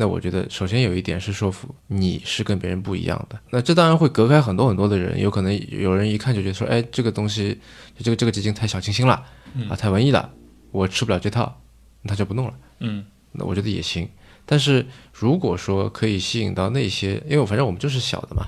[0.00, 7.58] 那我觉得首先有一点是说服你是跟别人不一样的，那这当然会隔开很多很多的人，有可能有人一看就觉得说，哎，这个东西
[7.96, 9.24] 就这个这个基金太小清新了，
[9.68, 10.30] 啊，太文艺了，
[10.70, 11.60] 我吃不了这套，
[12.02, 12.54] 那他就不弄了。
[12.78, 14.08] 嗯那我觉得也行。
[14.46, 18.46] 但是如果说可以吸引到那些，因为反正我们就是小的嘛，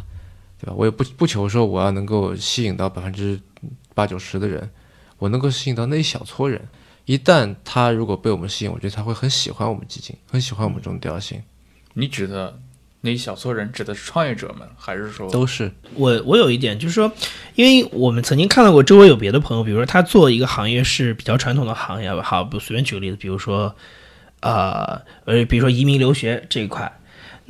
[0.60, 0.72] 对吧？
[0.76, 3.40] 我也不不求说我要能够吸引到百分之
[3.92, 4.70] 八九十的人，
[5.18, 6.62] 我能够吸引到那一小撮人。
[7.04, 11.42] 一旦他如果被我们吸引，我觉得他会很喜欢我们基金，很喜欢我们这种调性，
[11.94, 12.58] 你指的
[13.00, 15.72] 那一小撮人指的是创业者们，还是说都是。
[15.94, 17.10] 我我有一点就是说，
[17.54, 23.74] 因为我们曾经看到过周围有别的朋友，比如说他做一个行业是比较传统的行业吧，好，不随便举个例子，比如说，
[24.40, 26.99] 呃呃，比如说移民留学这一块，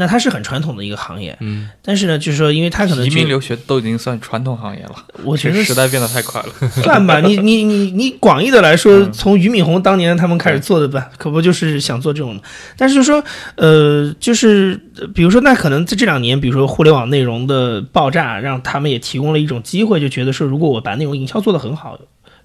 [0.01, 4.95] 那它是很传统的一个行业，嗯，但是呢，就是说，因为它可能移民留学都已经算传统行业了？
[5.25, 6.49] 我觉得时代变得太快了。
[6.83, 12.41] 算吧，你你你你广义的来说，嗯从俞敏洪当年他们开始做的吧，可不就是想做这种？
[12.79, 13.23] 但是就说，
[13.57, 21.99] 呃，就是呃比如说，那可能在这两年，比如说互联网内容的爆炸，让他们也提供了一种机会，就觉得说，如果我把内容营销做得很好。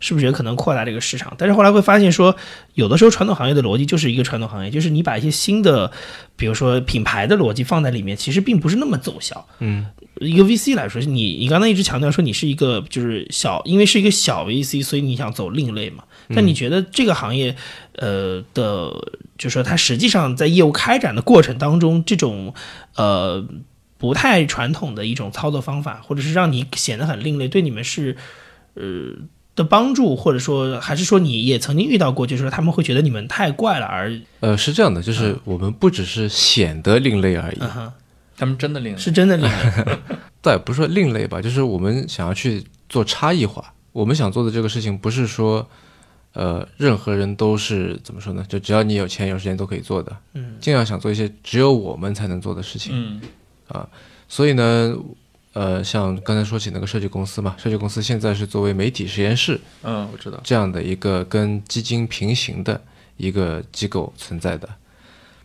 [0.05, 1.33] 是不是也可能扩大这个市场？
[1.35, 2.35] 但是后来会发现说，
[2.75, 5.91] 有的时候传统行业的逻辑就是一个传统行业，就是你把一些新的，
[6.35, 9.47] 比如说品牌的逻辑放在里面，其实并不是那么奏效。
[9.57, 9.87] 嗯，
[10.21, 16.03] 一个 VC 来说，你你刚才一直强调说你是一个就是小，因为是一个小 VC，所以你想走另类嘛。
[16.35, 17.55] 但你觉得这个行业，
[17.93, 18.91] 呃的，
[19.37, 22.53] 就是说它实际上在业务开展的过程当中，这种
[22.95, 23.43] 呃
[23.97, 28.17] 不太传统的一种操作方法，或者是让你显得很另类，对你们是
[28.73, 28.83] 呃
[29.55, 37.91] 的帮助，或者说还是说你也曾经遇到过，就是说他们会觉得你们太怪了而呃，是这样的，就是我们不只是显得另类而已，嗯哼，
[38.37, 39.97] 他们真的另类是真的另类。
[40.41, 43.73] 倒也不是说另类吧，就是我们想要去做差异化。
[43.93, 45.65] 我们想做的这个事情，不是说，
[46.33, 48.45] 呃，任何人都是怎么说呢？
[48.49, 50.15] 就只要你有钱有时间都可以做的。
[50.33, 52.91] 嗯，尽量想做一些只有我们才能做的事情。
[52.93, 53.21] 嗯
[53.69, 53.87] 啊
[54.27, 54.93] 所以呢，
[55.55, 60.37] 呃，像刚才说起那个设计公司嘛，设计公司现在是作为媒体实验室嗯，我知道。
[60.43, 62.79] 这样的一个跟基金平行的
[63.15, 64.67] 一个机构存在的。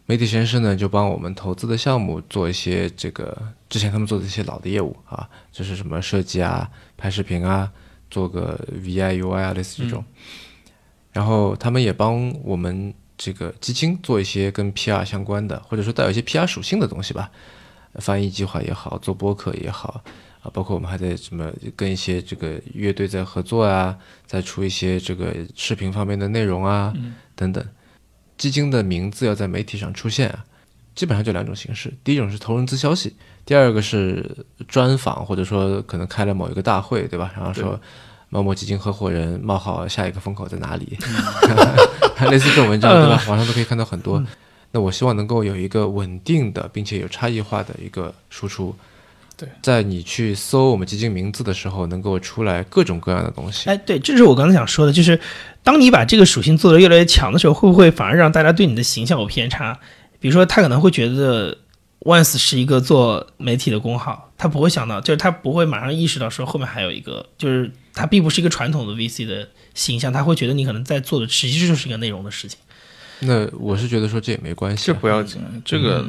[0.06, 7.70] 媒体实验室呢，就帮我们投资的项目做一些这个之前他们做的一些老的业务啊，就是什么设计啊、拍视频啊，
[8.10, 10.04] 做个 VI、UI 啊，类似这种。
[11.12, 17.30] 然后他们也帮我们这个基金做一些跟 PR 相关的，或者说带有一些 PR 属性的东西吧，
[17.94, 20.02] 翻译计划也好，做播客也好。
[20.42, 23.94] 啊，包括我们还在什么跟一些这个乐队在合作啊，
[24.26, 26.94] 再出一些这个视频方面的内容啊，
[27.34, 27.62] 等等。
[28.38, 30.42] 基金的名字要在媒体上出现啊，
[30.94, 33.14] 基本上就两种形式，第一种是投融资消息，
[33.44, 37.30] 第二个是专访，或者说可能开了某一个大会，对吧？
[37.36, 37.78] 然后说
[38.30, 40.96] 某某基金合伙人冒号下一个风口在哪里，
[42.30, 43.22] 类似这种文章，对吧？
[43.28, 44.24] 网上都可以看到很多。
[44.72, 48.74] 那我希望能够有一个稳定的，并且有差异化的一个输出。
[49.36, 53.70] 对，在你去搜我们基金名字的时候，能够出来各种各样的东西。
[53.70, 55.18] 哎，对，这是我刚才想说的，就是
[55.62, 59.78] 当你把这个属性做得越来越强的时候，会不会反而让大家对你的形象有偏差？
[60.18, 61.56] 比如说他可能会觉得
[62.00, 72.58] Once 是一个做媒体的工号，他不会想到，就是他不会马上意识到说后面还有一个，就是他并不是一个传统的 VC 的形象，他会觉得你可能在做的其实就是一个内容的事情。
[73.20, 76.04] 那我是觉得说这也没关系啊，这不要紧，这个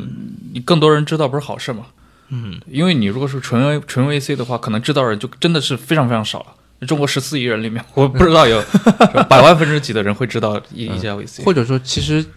[0.54, 1.88] 你更多人知道不是好事吗？
[2.30, 6.56] 嗯，因为你如果是纯 A 纯 VC 的话，可能知道人就真的是非常非常少了。
[6.88, 8.60] 中国十四亿人里面，我不知道有
[9.30, 11.44] 百万分之几的人会知道一一家 VC。
[11.44, 12.30] 或者说，其实，比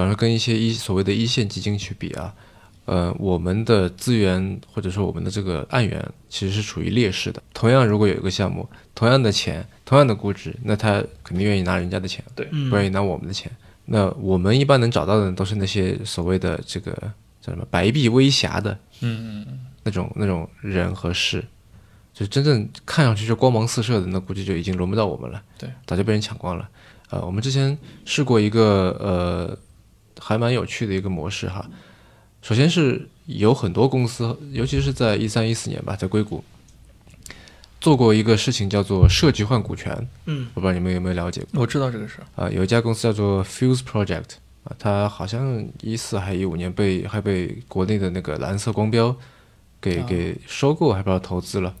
[0.00, 2.32] 方说跟一些一所谓的一线基金去比啊，
[2.86, 7.42] 呃，我们的资源或者说我们的这个案源其实是处于劣势的。
[7.52, 13.50] 同样，如果有一个项目，同样的钱，同样的估值，那他肯定愿意拿人家的钱，对嗯不愿意拿我们的钱。
[13.86, 16.92] 那我们一般能找到的都是那些所谓的这个
[17.40, 19.46] 叫什么白璧微瑕的嗯，
[19.82, 21.44] 那种那种人和事，
[22.12, 25.42] 就真正看上去就光芒四射的，那估计就已经轮不到我们了。
[25.58, 26.68] 对，早就被人抢光了。
[27.10, 29.58] 呃，我们之前试过一个呃
[30.20, 31.68] 还蛮有趣的一个模式哈。
[32.42, 36.44] 首先是有很多公司，尤其是在一三一四年吧，在硅谷
[37.80, 40.08] 做过一个事情叫做设计换股权。
[40.26, 42.44] 嗯，我不知道你们有没有了解过我知道这个事儿。
[42.44, 44.32] 啊、有一家公司叫做 Fuse Project
[44.64, 49.16] 啊，它好像一四还一五年被还被国内的那个蓝色光标
[49.80, 51.74] 给啊给收购，还不知道投资了。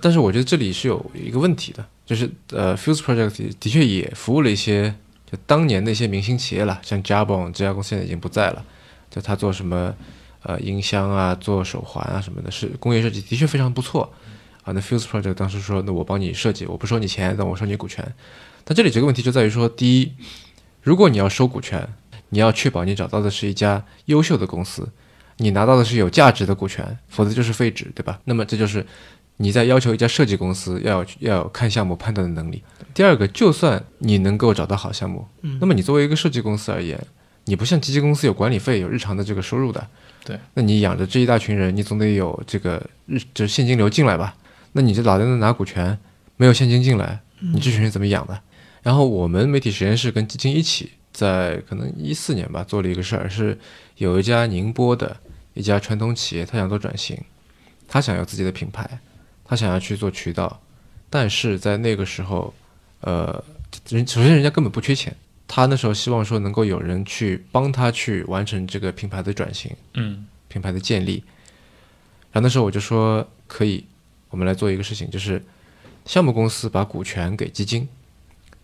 [0.00, 4.94] 但是我觉得这里是有一个问题的，就是呃，Fuse Project 的确也服务了一些
[5.30, 8.64] 就当年的一些明星企业了，像 Jabon 这家公司现在已经不在了，
[9.10, 9.94] 就他做什么
[10.42, 14.12] 呃音箱啊、做手环啊什么的，是工业设计的确非常不错
[14.64, 14.72] 啊。
[14.72, 18.04] 那 Fuse Project 当时说，那我帮你设计，我不收你钱，但我收你股权。
[18.64, 20.12] 但这里这个问题就在于说，第一，
[20.82, 21.88] 如果你要收股权，
[22.30, 24.88] 你要确保你找到的是一家优秀的公司，
[25.36, 28.18] 你拿到的是有价值的股权，否则就是废纸，对吧？
[28.24, 28.84] 那么这就是
[29.36, 32.62] 你在要求一家设计公司要要有看项目判断的能力。
[32.94, 35.26] 第二个，就算你能够找到好项目，
[35.60, 36.98] 那么你作为一个设计公司而言，
[37.44, 39.86] 你不像基金公司有管理费、有日常的这个收入的，
[40.24, 44.34] 对，那你养着这一大群人，你总得有这个日这现金流进来吧？
[44.76, 45.98] 那你这老在那拿股权，
[46.36, 48.38] 没有现金进来，你这群人怎么养的？
[48.82, 53.56] 然后我们媒体实验室跟基金一起，在可能一四年吧，做了一个事儿，是
[53.96, 55.16] 有一家宁波的
[55.54, 57.16] 一家传统企业，他想做转型，
[57.86, 58.98] 他想要自己的品牌，
[59.44, 60.60] 他想要去做渠道，
[61.08, 62.52] 但是在那个时候，
[63.00, 63.42] 呃，
[63.88, 65.16] 人首先人家根本不缺钱，
[65.46, 71.22] 他那时候希望说能够有人去帮他去完成这个品牌的转型，嗯品牌的建立。
[72.32, 73.84] 然后那时候我就说可以，
[74.34, 75.40] 我们来做一个事情，就是
[76.04, 77.88] 项目公司把股权给基金，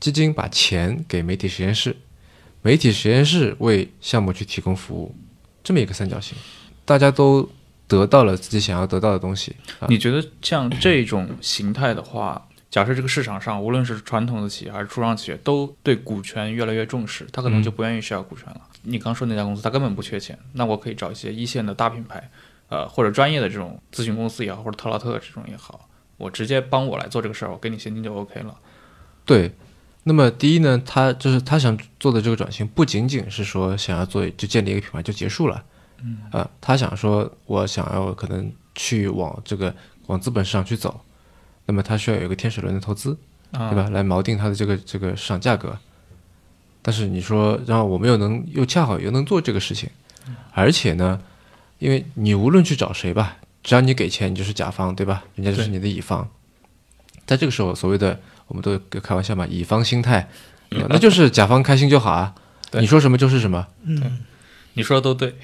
[0.00, 1.94] 基金把钱给媒体实验室，
[2.60, 5.14] 媒体实验室为项目去提供服务，
[5.62, 6.36] 这么一个三角形，
[6.84, 7.48] 大家都
[7.86, 9.54] 得到了自己想要得到的东西。
[9.78, 18.60] 啊、你觉得像这种形态的话，假设这个市场上无论是传统的企业还是初创企业，都对股权越来越重视，他可能就不愿意 share 股权了。
[18.82, 22.28] 你刚说那家公司，他根本不缺钱，那我可以找一些一线的大品牌，
[22.70, 28.56] 呃，或者专业的这种咨询公司也好，或者特劳特这种也好，我直接帮我来做这个事儿，我给你现金就 OK 了。
[29.26, 29.52] 对，
[30.04, 35.62] 那么第一呢，他就是他想做的这个转型，不仅仅是说想要做就建立一个品牌就结束了，
[36.02, 39.74] 嗯，呃，他想说我想要可能去往这个
[40.06, 41.00] 往资本市场去走，
[41.66, 43.16] 那么他需要有一个天使轮的投资，
[43.50, 43.90] 啊对吧？
[43.90, 45.76] 来锚定它的这个这个市场价格。
[46.82, 49.90] 但是你说，然后我们又能又恰好又能做这个事情，
[50.52, 51.20] 而且呢，
[51.80, 55.24] 因为你无论去找谁吧，只要你给钱，你就是甲方，对吧？
[55.34, 56.28] 人家就是你的乙方。
[57.26, 60.28] 在这个时候，所谓的我们都有开玩笑嘛，乙方心态，
[60.88, 62.34] 那就是甲方开心就好啊，
[62.72, 63.66] 你说什么就是什么。
[63.82, 64.18] 嗯
[64.74, 65.34] 你说的都对，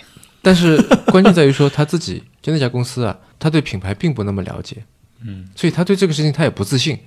[0.40, 4.84] 但是关键在于说他自己就那家公司啊，他对品牌并不那么了解，
[5.20, 6.98] 嗯，所以他对这个事情他也不自信。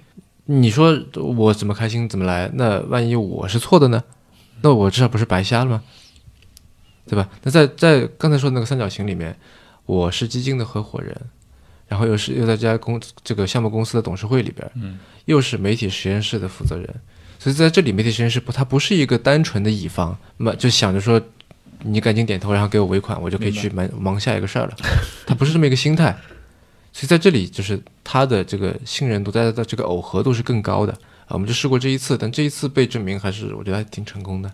[0.46, 2.50] 你说我怎么开心怎么来？
[2.56, 4.04] 那万一我是错的呢？
[4.62, 5.84] 那我至少不是白瞎了吗？
[7.10, 7.28] 对吧？
[7.42, 9.36] 那在在刚才说的那个三角形里面，
[9.88, 11.16] 我是基金的合伙人，
[11.88, 16.88] 然后又是又在这家公这个项目公司的董事会里边，嗯，又是媒体实验室的负责人，
[17.40, 21.20] 所以在这里媒体实验室不，它不是一个单纯的乙方，那么就想着说
[21.82, 24.76] 你赶紧点头，然后给我尾款，我就可以去忙忙下一个事儿了，
[25.26, 26.16] 他不是这么一个心态。
[26.92, 30.92] 所以在这里，就是他的这个信任度，大家的这个耦合度是更高的
[31.26, 31.30] 啊。
[31.30, 34.52] 我们就试过这一次，但这一次被证明还是我觉得还挺成功的。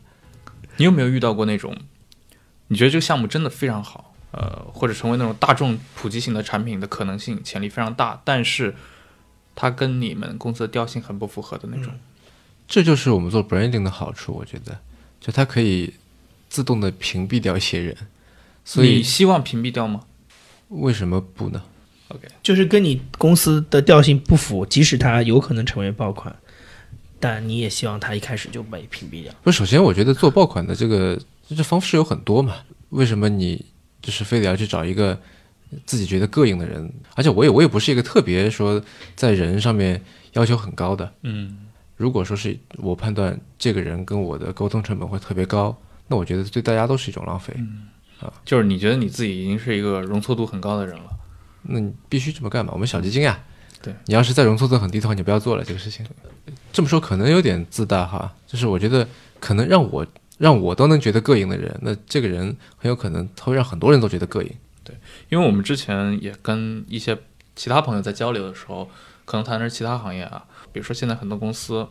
[0.76, 1.74] 你有没有遇到过那种，
[2.68, 8.76] 你觉得这个项目真的非常好，呃，或者成为那种大众普及型的产品的可能性潜力非常大，但是
[9.56, 11.94] 它跟你们公司的调性很不符合的那种？
[12.68, 14.80] 这就是我们做 branding 的好处，我觉得，
[15.22, 15.94] 就它可以
[16.50, 17.96] 自动的屏蔽掉一些人。
[18.64, 20.02] 所你以希望屏蔽掉吗
[20.70, 21.62] 为什么不呢
[22.08, 26.36] ？？OK，就是跟你公司的调性不符，即使它有可能成为爆款，
[27.20, 29.32] 但你也希望它一开始就被屏蔽掉。
[29.44, 31.20] 不，首先我觉得做爆款的这个
[31.50, 32.56] 这方式有很多嘛。
[32.90, 33.66] 为什么你
[34.02, 35.20] 就是非得要去找一个
[35.86, 36.90] 自己觉得膈应的人？
[37.16, 38.82] 而且我也我也不是一个特别说
[39.16, 40.02] 在人上面
[40.34, 41.14] 要求很高的。
[41.24, 41.58] 嗯
[41.98, 45.76] 如果说是我判断这个人跟我的沟通成本会特别高，
[46.08, 47.54] 那我觉得对大家都是一种浪费
[48.20, 48.32] 啊。
[48.44, 51.10] 就是你觉得你自己已经是一个容错度很高的人了。
[51.62, 52.72] 那你必须这么干嘛？
[52.74, 53.40] 我们小基金呀。
[53.82, 56.06] 对你要是再容错度很低的话，你不要做了这个事情。
[56.74, 59.08] 这么说可能有点自大哈，就是我觉得
[59.40, 60.06] 可能让我
[60.38, 64.52] 让我都能觉得膈应的人，那这个人很有可能他会让很多人都觉得膈应。
[64.84, 64.96] 对
[65.30, 67.18] 因为我们之前也跟一些
[67.56, 68.90] 其他朋友在交流的时候，
[69.26, 71.88] 可能谈的是其他行业啊，比如说现在很多公司，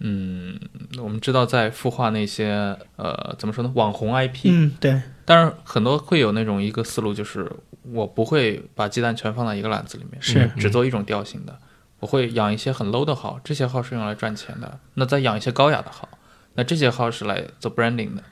[0.00, 0.58] 嗯，
[0.98, 7.48] 我们知道在孵化那些呃怎么说呢，网红 IP，、嗯，对，但是很多会有那种一个思路，就是
[7.82, 10.50] 我不会把鸡蛋全放在一个篮子里面，是。
[10.58, 11.56] 只做一种调性的，
[12.00, 16.08] 我会养一些很 low 的号，这些号是用来赚钱的，那再养一些高雅的号，
[16.54, 18.22] 那这些号是来做 branding 的，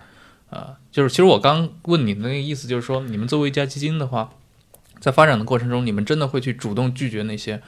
[0.51, 4.31] 啊、就是其实我刚问你的那个意思，就是说你们作为一家基金的话，
[5.01, 7.63] 在发展的过程中，你们真的会去主动拒绝那些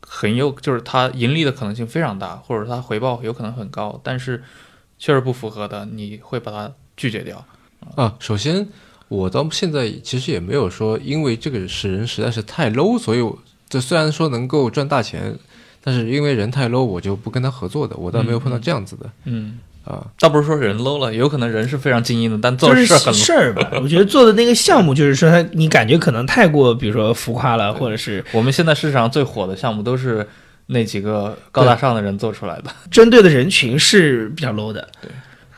[0.00, 4.42] 很有，就是它盈利的可能性非常大，或者它回报有可能很高，但是
[4.98, 7.44] 确实不符合的，你会把它拒绝掉。
[7.94, 8.66] 啊，首先
[9.08, 15.38] 我到现在其实也没有说因为这个使人实在是太 low，所以我这虽然说能够赚大钱，
[15.80, 19.10] 但是因为人太 low，我就不跟他合作的，我倒没有碰到这样子的。
[19.24, 20.06] 嗯，啊。
[20.18, 23.14] 倒不是说人 low 了，有可能人是非常精英的，但做事儿很。
[23.14, 23.70] 事儿吧。
[23.80, 30.28] 我觉得做的那个项目，就是说他你感觉可能太过，比如说浮夸了，或者是我们现在市场上最火的项目都是
[30.66, 32.64] 那几个高大上的人做出来的。
[32.90, 34.86] 针对的人群是比较 low 的。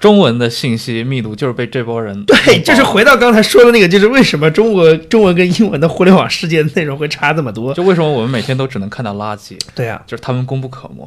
[0.01, 7.75] 中文的信息密度就是被这波人对，就是回到刚才说的那个，就是为什么中国中文跟英文的互联网世界的内容会差这么多？
[7.75, 11.05] 就为什么我们每天都只能看到垃圾，对啊，就是他们功不可没。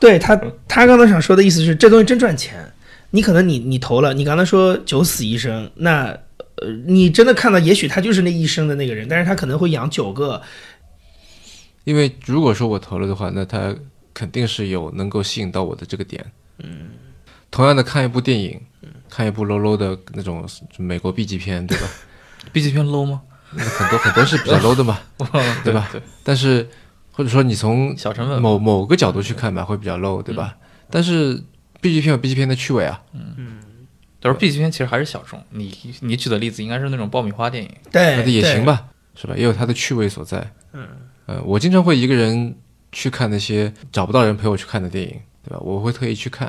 [0.00, 0.34] 对他
[0.66, 2.72] 他刚才想说的意思是，这东西真赚钱。
[3.12, 6.06] 你可能你你投了，你刚才说九死一生，那
[6.62, 10.40] 呃，你真的看到，也许他就是那一生的那个人，但是他可能会养九个，
[11.82, 13.74] 因为如果说我投了的话，那他
[14.14, 16.24] 肯定是有能够吸引到我的这个点。
[16.58, 16.90] 嗯，
[17.50, 18.60] 同样的看一部电影，
[19.08, 21.88] 看一部 low low 的那种美国 B 级片，对吧？
[22.52, 23.22] B 级片 low 吗？
[23.52, 25.00] 那很多很多是比较 low 的嘛，
[25.64, 26.68] 对吧对，但是
[27.20, 30.56] 或者说你从小成本某某个角度去看吧，会比较 low，对吧？
[30.88, 31.34] 但是
[31.78, 33.02] B 级片有 B 级片的趣味啊，
[34.20, 35.38] 都是 B 级片，其实还是小众。
[35.50, 39.34] 你你举的例子应该是那种爆米花电影，对，那也行吧，是吧？
[39.36, 40.50] 也有它的趣味所在。
[40.72, 40.88] 嗯，
[41.26, 42.56] 呃，我经常会一个人
[42.90, 45.10] 去看那些找不到人陪我去看的电影，
[45.46, 45.60] 对吧？
[45.60, 46.48] 我会特意去看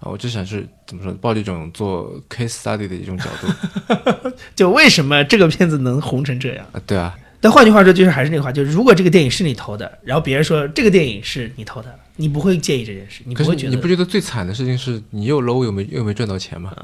[0.00, 6.66] 啊，我就想是怎么说，抱着一种做 case study 的一种角度 就为什么这个片子能红成这样？
[6.72, 16.74] 啊，对啊，但换句话说，就是还是那句话，就是如果这个电影是你投的，然后别人说这个电影是你投的，你不会介意这件事，你不会觉得你不觉得最惨的事情是你又 low 又没又没赚到钱吗？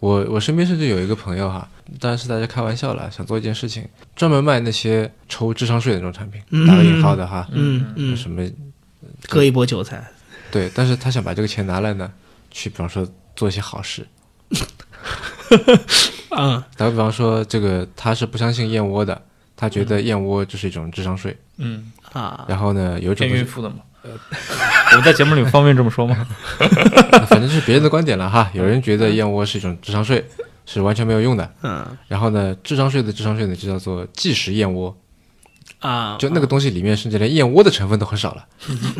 [0.00, 1.66] 我我身边甚至有一个朋友哈，
[1.98, 8.46] 当然是大家开玩笑了，想做一件事情，专门卖那些抽智商税的那种产品，嗯打个引号的哈，嗯嗯，什么
[9.28, 10.06] 割一波韭菜，
[10.50, 12.10] 对，但是他想把这个钱拿来呢，
[12.50, 14.06] 去比方说做一些好事，
[16.36, 19.22] 嗯打个比方说，这个他是不相信燕窝的，
[19.56, 23.76] 他觉得燕窝就是一种智商税，嗯，啊，然后呢，有一种孕妇的嘛。
[24.04, 26.26] 我们在节目里方便这么说吗？
[27.26, 30.22] 反正是别人的观点了哈，有人觉得燕窝是一种智商税，
[30.66, 31.86] 是完全没有用的，嗯。
[32.06, 34.94] 然后呢，智商税的智商税呢就叫做即食燕窝，
[35.80, 38.44] 啊，就那个东西里面甚至连燕窝的成分都很少了，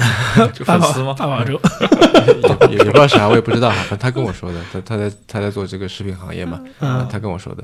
[0.55, 1.15] 就八宝粉丝吗？
[1.19, 1.61] 八宝粥，
[2.71, 7.07] 也也不知道啥，我也不知道哈，反正他跟我说的，他他在他在做这个食品行业嘛，嗯。
[7.11, 7.63] 他跟我说的。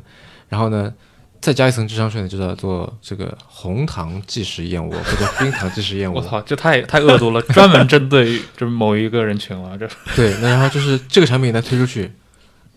[0.51, 0.93] 然后呢，
[1.41, 6.21] 再加一层智商税呢，就叫做这个红糖即食燕窝或者冰糖即食燕窝。
[6.21, 9.79] 我操，这太太恶毒了，专门针对这某一个人群了。
[9.79, 12.13] 这对，那然后就是这个产品一旦推出去，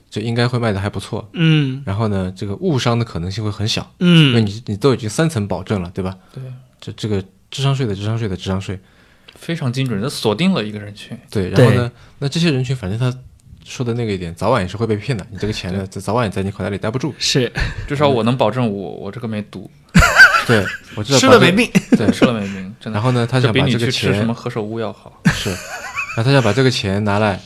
[0.10, 1.30] 就应该会卖的还不错。
[1.34, 6.16] 嗯然后呢，这个误伤的可能性会很小，嗯因为嗯，你你都已经三层保证了，对吧？
[6.34, 6.42] 对，
[6.80, 8.80] 这这个智商税的智商税的智商税，
[9.36, 11.18] 非常精准的锁定了一个人群。
[11.30, 13.14] 对，然后呢，那这些人群反正他
[13.66, 15.26] 说的那个一点，早晚也是会被骗的。
[15.32, 17.14] 你这个钱呢，早晚也在你口袋里待不住。
[17.18, 17.52] 是
[17.88, 19.70] 至少我能保证我我这个没毒，
[20.46, 22.98] 对，我知道吃了没病， 对，吃了没病，真的。
[22.98, 25.22] 然后呢，他想把这个钱吃什么何首乌要好。
[25.34, 27.40] 是，然后他想把这个钱拿来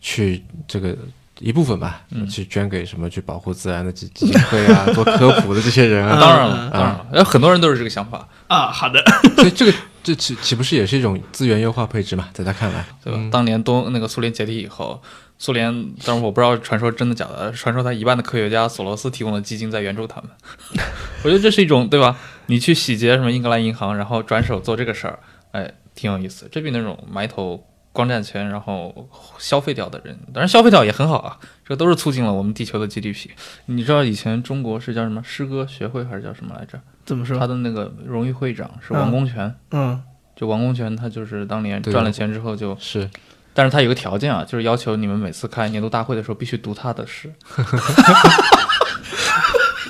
[0.00, 0.96] 去这个
[1.40, 6.18] 一部分吧，嗯去捐给什么去保护自然的基基金会啊， 做科普的这些人啊。
[6.20, 9.02] 当然了，嗯当然了，呃，很多人都是这个想法，啊，好的，
[9.36, 12.28] 所以这个这岂岂不是也是一种资源优化配置嘛？
[12.32, 13.18] 在他看来，对吧？
[13.20, 15.00] 嗯当年东那个苏联解体以后，
[15.38, 15.72] 苏联
[16.04, 20.30] 但是我不知道传说真的假的，传说他一半的科学家索罗斯提供的基金在援助他们。
[21.24, 22.16] 我觉得这是一种对吧？
[22.46, 25.18] 你去洗劫什么英格兰银行，然后转手做这个事儿，
[25.52, 26.48] 哎，挺有意思。
[26.50, 29.08] 这比那种埋头光占钱然后
[29.38, 33.30] 消费掉的人，当然消费掉也很好啊，这都是促进了我们地球的 GDP。
[33.66, 36.80] 你知道以前中国是叫什么诗歌学会还是叫什么来着？
[37.04, 37.38] 怎么说？
[37.38, 40.02] 他的那个荣誉会长是王功权，嗯
[40.36, 43.10] 就王功权他就是当年赚了钱之后就，是
[43.58, 47.34] 但是他有个条件啊，就是要求你们每次开年度大会的时候必须读他的诗。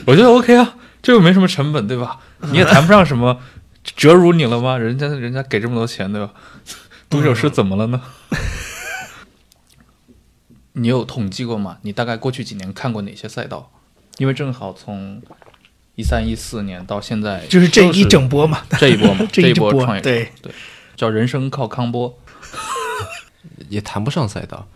[0.07, 2.19] 我觉得 OK 啊，这又没什么成本，对吧？
[2.51, 3.39] 你也谈不上什么
[3.85, 4.79] 折辱你了吗？
[4.79, 6.33] 人家人家给这么多钱，对吧？
[7.11, 8.01] 读首诗怎么了呢？
[10.73, 11.77] 你有统计过吗？
[11.83, 13.71] 你大概过去几年看过哪些赛道？
[14.17, 15.21] 因为正好从
[15.95, 20.51] 一三一四年到现在，就是这一整波嘛，这一波嘛， 这一波波创业对对，
[20.97, 22.19] 叫人生靠康波。
[23.69, 24.67] 也谈不上赛道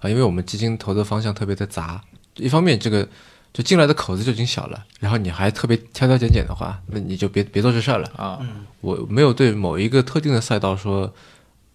[0.00, 2.02] 啊，因为我们基金投的方向特别的杂。
[2.36, 3.08] 一方面，这个
[3.52, 8.10] 就进来的口子就已经小了，然后你还特别挑挑拣拣的话，那你就别别做这事儿了。
[8.16, 8.38] 啊，
[8.82, 11.12] 我没有对某一个特定的赛道说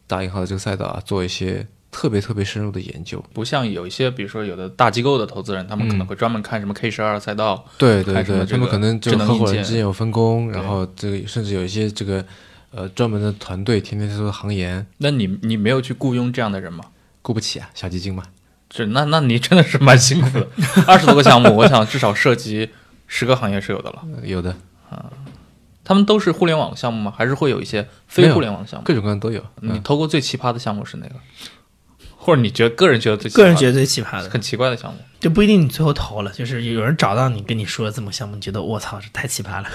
[0.05, 3.23] 大银行的这个赛道啊做一些特别特别深入的研究。
[3.33, 12.23] 不像有一些，比如说有的大机构的投资人，他们可能嗯会专门看什么 K 十二赛道，对对对，他们可能就合伙人之间有分工，然后这个甚至有一些这个
[12.71, 16.85] 呃专门的团队天天在做行研，那你你没有去雇佣这样的人吗？
[17.21, 18.23] 雇不起啊，小基金嘛。
[18.73, 20.47] 是，那那你真的是蛮辛苦的，
[20.87, 22.69] 二十多个项目，我想至少涉及
[23.05, 24.01] 十个行业是有的了。
[24.17, 24.55] 呃有的
[24.89, 25.11] 啊
[25.83, 27.13] 他们都是互联网项目吗？
[27.17, 28.85] 还是会有一些非互联网项目？
[28.85, 29.43] 各种各样都有。
[29.61, 31.15] 嗯，你投过最奇葩的项目是哪个？
[32.15, 34.99] 或者你觉得个人觉得最奇葩个人觉得最奇葩的，很奇怪的项目？
[35.19, 39.67] 就不一定你最后投了，就是有人找到你跟你说这么项目，你觉得我操，这太奇葩了。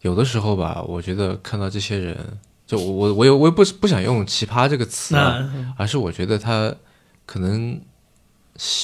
[0.00, 6.74] 有的时候吧，我觉得看到这些人，就我我我有我也不不想用奇葩这个词啊，而是我觉得他
[7.26, 7.80] 可能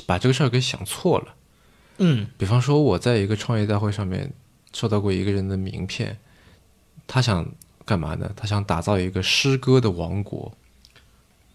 [0.06, 1.34] 把这个事儿给想错了。
[1.98, 4.32] 嗯比方说，我在一个创业大会上面
[4.72, 6.18] 收到过一个人的名片，
[7.06, 7.46] 他想
[7.84, 8.30] 干嘛呢？
[8.36, 10.52] 他想打造一个诗歌的王国，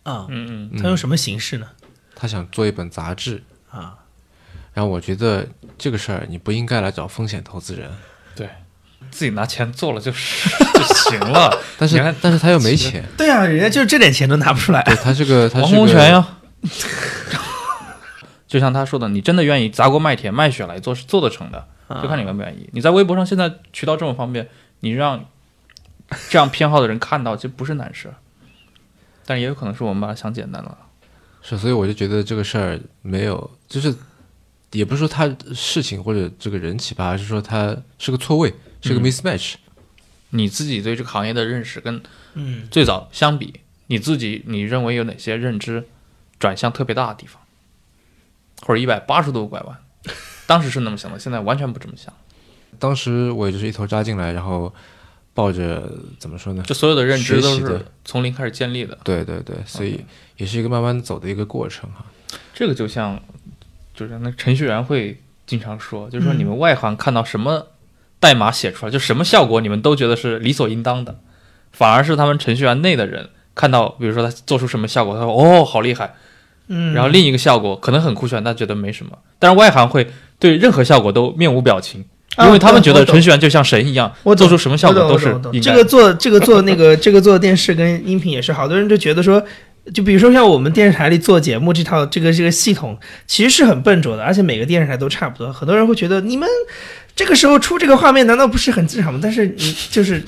[0.03, 1.67] 啊，嗯嗯，他用什么形式呢？
[2.15, 3.43] 他想做一本杂志。
[3.69, 3.97] 啊，
[4.73, 5.47] 然后我觉得
[5.77, 7.89] 这个事儿你不应该来找风险投资人，
[8.35, 8.49] 对，
[9.09, 11.57] 自己拿钱做了就是就行了。
[11.77, 14.83] 但是你看但是他又没钱，对啊，人家就这点钱都拿不出来。
[14.83, 16.37] 对他是个他王是个洪权呀。
[18.47, 21.67] 就像他说的，你真的愿意砸锅卖铁卖血来做，是做得成的，
[22.01, 22.69] 就看你愿不愿意。
[22.73, 24.49] 你在微博上现在渠道这么方便，
[24.81, 25.23] 你让
[26.29, 28.13] 这样偏好的人看到，其实不是难事，
[29.25, 30.77] 但也有可能是我们把它想简单了。
[31.41, 33.95] 是，所以我就觉得这个事儿没有，就是
[34.71, 39.55] 也不是说他事情或者这个人奇葩，而是说他是个错位，是个嗯 mismatch。
[40.31, 42.01] 你自己对这个行业的认识跟
[42.35, 45.85] 嗯，最早相比，你自己你认为有哪些认知
[46.39, 47.41] 转向特别大的地方，
[48.61, 49.77] 或者一百八十度拐弯？
[50.47, 52.13] 当时是那么想的，现在完全不这么想。
[52.79, 54.73] 当时我也就是一头扎进来，然后
[55.33, 56.63] 抱着怎么说呢？
[56.63, 58.97] 就所有的认知都是从零开始建立的。
[59.03, 59.99] 对对对，所以
[60.37, 62.05] 也是一个慢慢走的一个过程哈。
[62.53, 63.21] 这个就像，
[63.93, 67.67] 就是那程序员会经常说，就是说嗯你们外行看到什么
[68.21, 71.17] 代码写出来，就什么效果，你们都觉得是理所应当的，
[71.73, 76.13] 反而是他们程序员内的人看到，比如说他做出什么效果，他说哦好厉害，
[76.67, 79.11] 嗯，然后另一个效果可能很酷炫，他觉得没什么。
[79.39, 80.09] 但是外行会
[80.39, 82.05] 对任何效果都面无表情，
[82.35, 89.43] 啊因为他们觉得程序员就像神一样，我做出什么效果都是这个做这个做那个这个做电视跟音频也是，好多人就觉得说，
[89.93, 95.51] 就比如说像我们电视台里做节目这套这个这个系统，其实是很笨拙的，而且每个电视台都差不多。
[95.51, 96.47] 很多人会觉得你们
[97.15, 99.19] 这个时候出这个画面难道不是很正常吗？
[99.21, 100.23] 但是你就是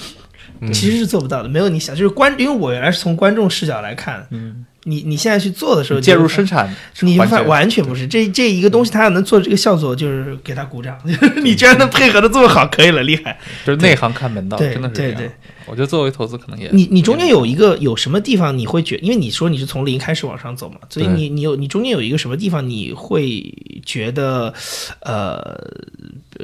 [0.62, 6.70] 嗯其实是做不到的，没有你想，就是观，因为我原来是从观众视角来看，嗯你你现在去做的时候，介入生产
[7.00, 7.42] 你发。
[7.44, 10.98] 完全不是这这一个东西，他要能做这个效果，就是给他鼓掌。
[11.06, 13.38] 就是你居然能配合的这么好，可以了，厉害。
[13.66, 14.96] 就是内行看门道，真的是。
[14.96, 15.32] 对对，
[15.66, 23.42] 我觉得作为投资可能也你你中间有一个有什么地方你会觉，因为你说你是从零开始往上走嘛，所以你你有你中间有一个什么地方你会
[23.86, 24.54] 觉得
[25.02, 25.44] 呃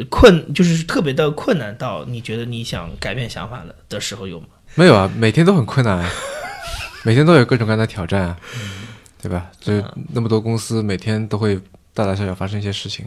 [0.10, 4.48] 困，就是特别的困难到你觉得你想改变想法了的时候有吗？
[4.76, 6.10] 没有啊，每天都很困难啊，
[7.04, 8.38] 每天都有各种各样的挑战啊，
[9.22, 9.50] 对吧？
[9.60, 11.60] 所以那么多公司，每天都会
[11.94, 13.06] 大大小小发生一些事情。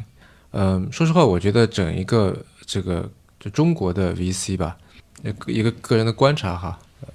[0.51, 2.37] 嗯，说实话，我觉得整一个
[2.67, 3.09] 这个
[3.41, 4.77] 就中国的 VC 吧，
[5.23, 7.09] 一个一个个人的观察哈，呃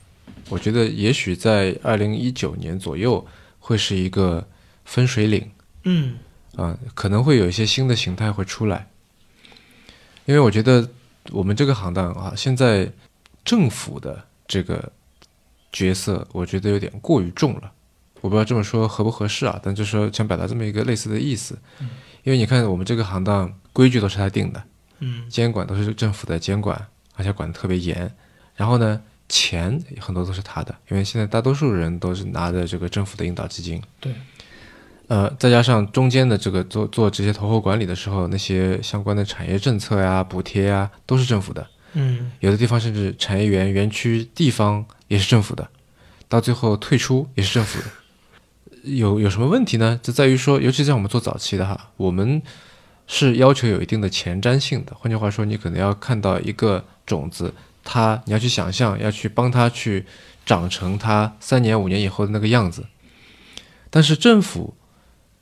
[0.49, 3.26] 我觉得也许在二零一九年左右
[3.60, 4.47] 会是一个
[4.86, 5.51] 分水岭。
[5.84, 6.18] 嗯
[6.58, 8.89] 啊、可能会有一些新的形态会出来，
[10.26, 10.89] 因为我觉得
[11.30, 12.91] 我们这个行当啊，现在
[13.45, 14.91] 政府的这个
[15.72, 17.72] 角色，我觉得有点过于重了。
[18.22, 21.58] 我不知道这么说合不合适啊，但就是说想表达这么一个类似的意思。
[22.24, 24.64] 因为你看我们这个行当规矩都是他定的，
[24.99, 26.88] 嗯监管都是政府在监管，
[27.18, 28.09] 而且管得特别严。
[28.55, 33.82] 然后呢，钱很多都是他的，因为现在大多数人都是拿着这个政府的引导基金。
[33.99, 34.13] 对。
[35.09, 41.65] 呃，再加上中间的这个做做这些投后管理的时候，那些相关的产业政策呀、补贴呀，都是政府的。
[41.93, 45.70] 嗯有的地方甚至产业园、园区、地方也是政府的，
[46.28, 47.86] 到最后退出也是政府的。
[48.84, 49.97] 有有什么问题呢？
[50.03, 52.41] 就在于说，尤其像我们做早期的哈，我们
[53.08, 54.93] 是要求有一定的前瞻性的。
[54.93, 57.53] 换句话说，你可能要看到一个种子，
[57.84, 60.05] 它你要去想象，要去帮它去
[60.45, 62.86] 长成它三年、五年以后的那个样子。
[63.89, 64.76] 但是政府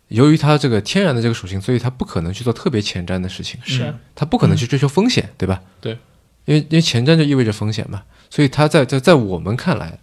[0.09, 3.59] 由于它这个天然的这个属性，所以它不可能去做特别前瞻的事情。
[3.63, 5.61] 是啊他不可能去追求风险，对吧？
[5.82, 5.93] 对，
[6.45, 9.97] 因为因为前瞻就意味着风险嘛，所以它在在在我们看来，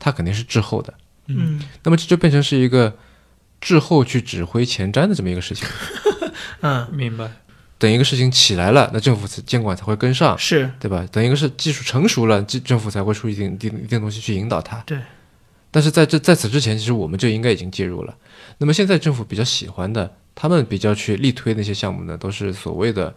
[0.00, 0.92] 它肯定是滞后的。
[1.28, 2.98] 嗯那么这就变成是一个
[3.60, 5.66] 滞后去指挥前瞻的这么一个事情。
[6.60, 7.30] 嗯明白。
[7.78, 11.06] 等一个事情起来了，那政府监管才会跟上，是对吧？
[11.12, 14.78] 等一个是技术成熟了，政政府才会出一定一定一定东西去引导它。
[14.86, 14.98] 对。
[15.70, 18.16] 但是在这在此之前，其实我们就应该已经介入了。
[18.58, 23.12] 那么现在政府比较喜欢的，他们比较去力推那些项目呢，都是所谓的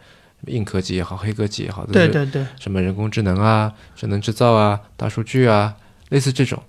[0.47, 5.75] 硬科技也好，黑科技也好，对对对什么人工智能啊、智能制造啊、大数据啊，
[6.09, 6.61] 类似这种。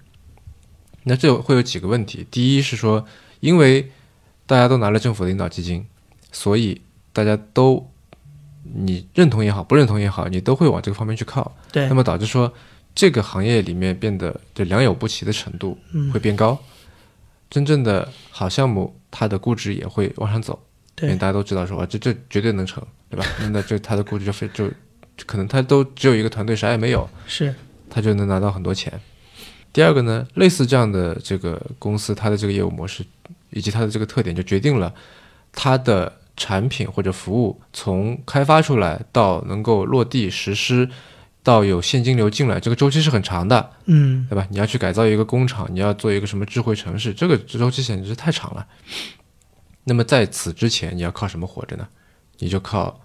[1.04, 2.26] 那这会有几个问题。
[2.30, 3.06] 第一是说，
[3.40, 3.90] 因为
[4.46, 5.86] 大家都拿了政府的引导基金，
[6.33, 6.81] 所以
[7.12, 7.91] 大家都
[8.62, 11.55] 你认同也好，不认同也好，你都会往这个方面去靠。
[11.72, 12.53] 对那么导致说
[12.95, 16.59] 这个行业里面变得就良莠不齐的程度嗯会变高，
[17.49, 20.59] 真正的好项目它的估值也会往上走。
[21.01, 23.24] 因为大家都知道说啊，这这绝对能成，对吧？
[23.39, 24.66] 那那这它的估值就非就
[25.16, 27.55] 就可能它都只有一个团队，啥也没有，是
[27.89, 28.93] 它就能拿到很多钱。
[29.72, 33.07] 第二个呢，类似这样的这个公司，它的这个业务模式
[33.51, 34.93] 以及它的这个特点，就决定了
[35.53, 40.89] 它的产品或者服务从开发出来到能够落地实施，
[41.43, 44.47] 到有现金流进来，这个周期是很长的，嗯对吧？
[44.51, 48.66] 你要去改造一个工厂，你要做一个什么智慧城市，这个周期简直是太长了。
[49.84, 51.86] 那么在此之前，你要靠什么活着呢？
[52.39, 53.01] 你就靠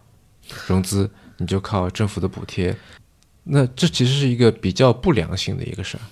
[0.68, 2.76] 融资，你就靠政府的补贴。
[3.44, 6.04] 那这其实是一个比较不良性的一个事儿，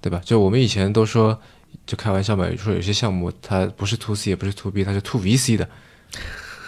[0.00, 0.20] 对吧？
[0.24, 1.40] 就我们以前都说，
[1.86, 5.68] 就开玩笑嘛，说有些项目它不是 to C 也不是 to B，它是 to VC 的。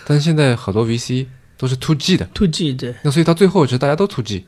[0.06, 1.26] 但是现在好多 VC
[1.56, 4.46] 都是 to G 的，，to G 对那所以到最后，其实大家都 to G。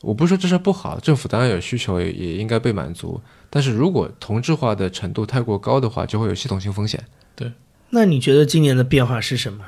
[0.00, 3.20] 我不是说这事儿不好，政府当然有需求，也也应该被满足。
[3.48, 7.02] 但是如果同质化的程度太过高的话，就会有系统性风险。
[7.34, 7.52] 对
[7.90, 9.64] 那你觉得今年的变化是什么？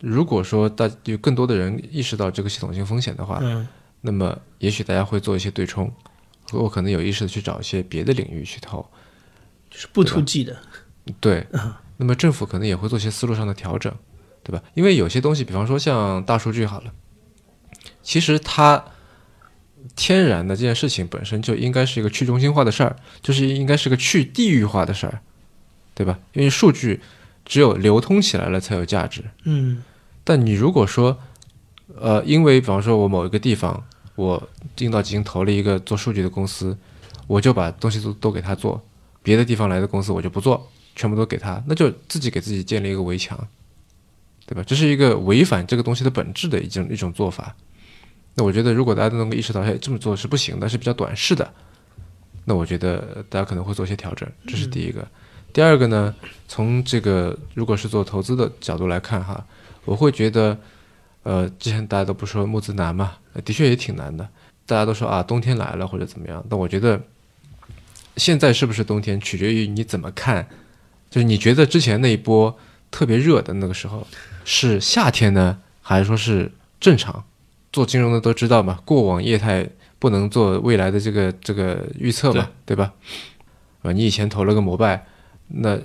[0.00, 3.66] 如果说大有更多的人意识到这个系统性风险的话，嗯
[4.00, 5.92] 那么也许大家会做一些对冲，
[6.52, 8.86] 我可能有意识的去找一些别的领域去投。
[9.70, 10.56] 就是不突击的，
[11.20, 11.46] 对，
[11.98, 13.94] 那么政府可能也会做些思路上的调整，
[14.42, 14.62] 对吧？
[14.72, 16.92] 因为有些东西，比方说像大数据好了，
[18.02, 18.82] 其实它
[19.94, 25.20] 天然的这件事情本身就应该是一个去中心化的事儿，就是应该是个去地域化的事儿，
[25.94, 26.18] 对吧？
[26.32, 27.00] 因为数据
[27.44, 29.22] 只有流通起来了才有价值。
[29.44, 29.82] 嗯
[30.24, 31.18] 但你如果说，
[31.96, 33.86] 呃，因为比方说我某一个地方，
[34.18, 36.76] 我进到基金投了一个做数据的公司，
[37.28, 38.82] 我就把东西都都给他做，
[39.22, 43.38] 别的地方来的公司我就不做，全部都给他，那就自己给自己建立一个围墙，
[44.44, 44.64] 对吧？
[44.66, 47.54] 这是一个违反这个东西的本质的一种一种做法。
[48.34, 51.48] 那我觉得，如果大家都能够意识到，哎，这么做是不行的，是比较短视的，
[52.44, 55.06] 那我觉得大家可能会做些调整，这是第一个。
[55.52, 56.12] 第二个呢，
[56.48, 59.46] 从这个如果是做投资的角度来看哈，
[59.84, 60.58] 我会觉得，
[61.22, 64.28] 呃，之前大家都不说募资难嘛，的确也挺难的。
[64.66, 67.00] 大家都说啊，冬天来了或者怎么样，但我觉得
[68.16, 70.46] 现在是不是冬天，取决于你怎么看。
[71.10, 72.54] 就是你觉得之前那一波
[72.90, 74.06] 特别热的那个时候
[74.44, 77.24] 是夏天呢，还是说是正常？
[77.72, 79.66] 做金融的都知道嘛，过往业态
[79.98, 82.92] 不能做未来的这个这个预测嘛，对吧？
[83.82, 85.06] 啊，你以前投了个摩拜，
[85.48, 85.78] 那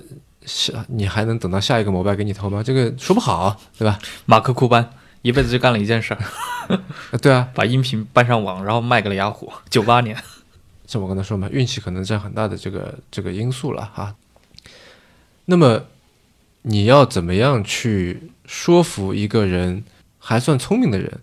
[0.44, 2.62] 下你还能等到下一个摩拜给你投吗？
[2.62, 3.98] 这个说不好，对吧？
[4.26, 4.90] 马克库班
[5.24, 6.14] 一辈子就干了一件事
[7.22, 9.50] 对啊，把音频搬上网，然后卖给了雅虎。
[9.70, 10.14] 九八年，
[10.86, 14.14] 像我刚才说嘛，运气可能占很大的这个这个因素了哈。
[15.46, 15.84] 那么
[16.60, 19.82] 你要怎么样去说服一个人
[20.18, 21.20] 还算聪明的人，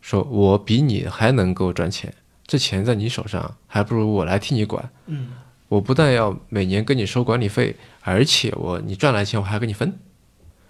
[0.00, 2.12] 说我比你还能够赚钱，
[2.44, 4.90] 这钱在你手上，还不如我来替你管。
[5.06, 5.28] 嗯，
[5.68, 9.96] 我不但要每年跟你收管理费，而且我你赚来钱我还要跟你分，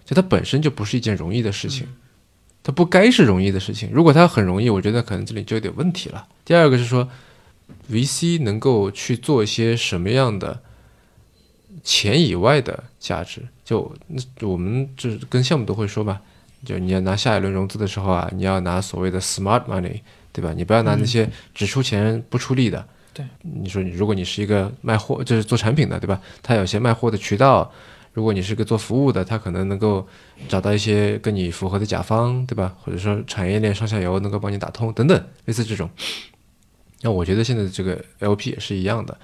[0.05, 1.87] 就它本身就不是一件容易的事情，
[2.69, 3.89] 它不该是容易的事情。
[3.91, 6.27] 如果它很容易，我觉得可能这里就有点问题了。
[6.45, 7.09] 第二个是说
[7.91, 10.59] ，VC 能够去做一些什么样的
[11.83, 13.41] 钱以外的价值？
[13.65, 16.21] 就那我们就是跟项目都会说嘛，
[16.63, 20.01] 就你要拿下一轮融资的时候啊，你要拿所谓的 smart money，
[20.31, 20.53] 对吧？
[20.55, 22.87] 你不要拿那些只出钱不出力的。
[23.15, 26.21] 对，你说你如果你是一个卖货，就是做产品的，对吧？
[26.43, 27.71] 它有些卖货的渠道。
[28.19, 30.05] 如果你是个做服务的，他可能能够
[30.49, 32.75] 找到一些跟你符合的甲方，对吧？
[32.83, 35.89] 或者说产业链上下游能够帮你打通等等，类似这种。
[36.99, 39.17] 那我觉得现在这个 LP 也是一样的。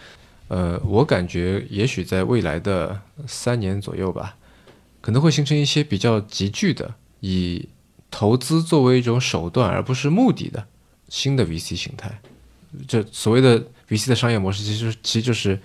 [0.47, 4.37] 呃，我感觉也许在未来的三年左右吧，
[5.01, 7.67] 可能会形成一些比较急剧的以
[8.09, 10.65] 投资作为一种手段而不是目的的
[11.09, 12.21] 新的 VC 形态。
[12.87, 15.59] 这所谓的 VC 的商业模式，其实其实就是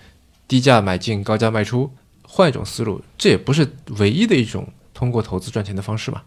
[0.49, 1.89] 低价买进，高价卖出。
[2.33, 6.21] 换一种思路，这也不是唯一的一种通过投资赚钱的方式嘛，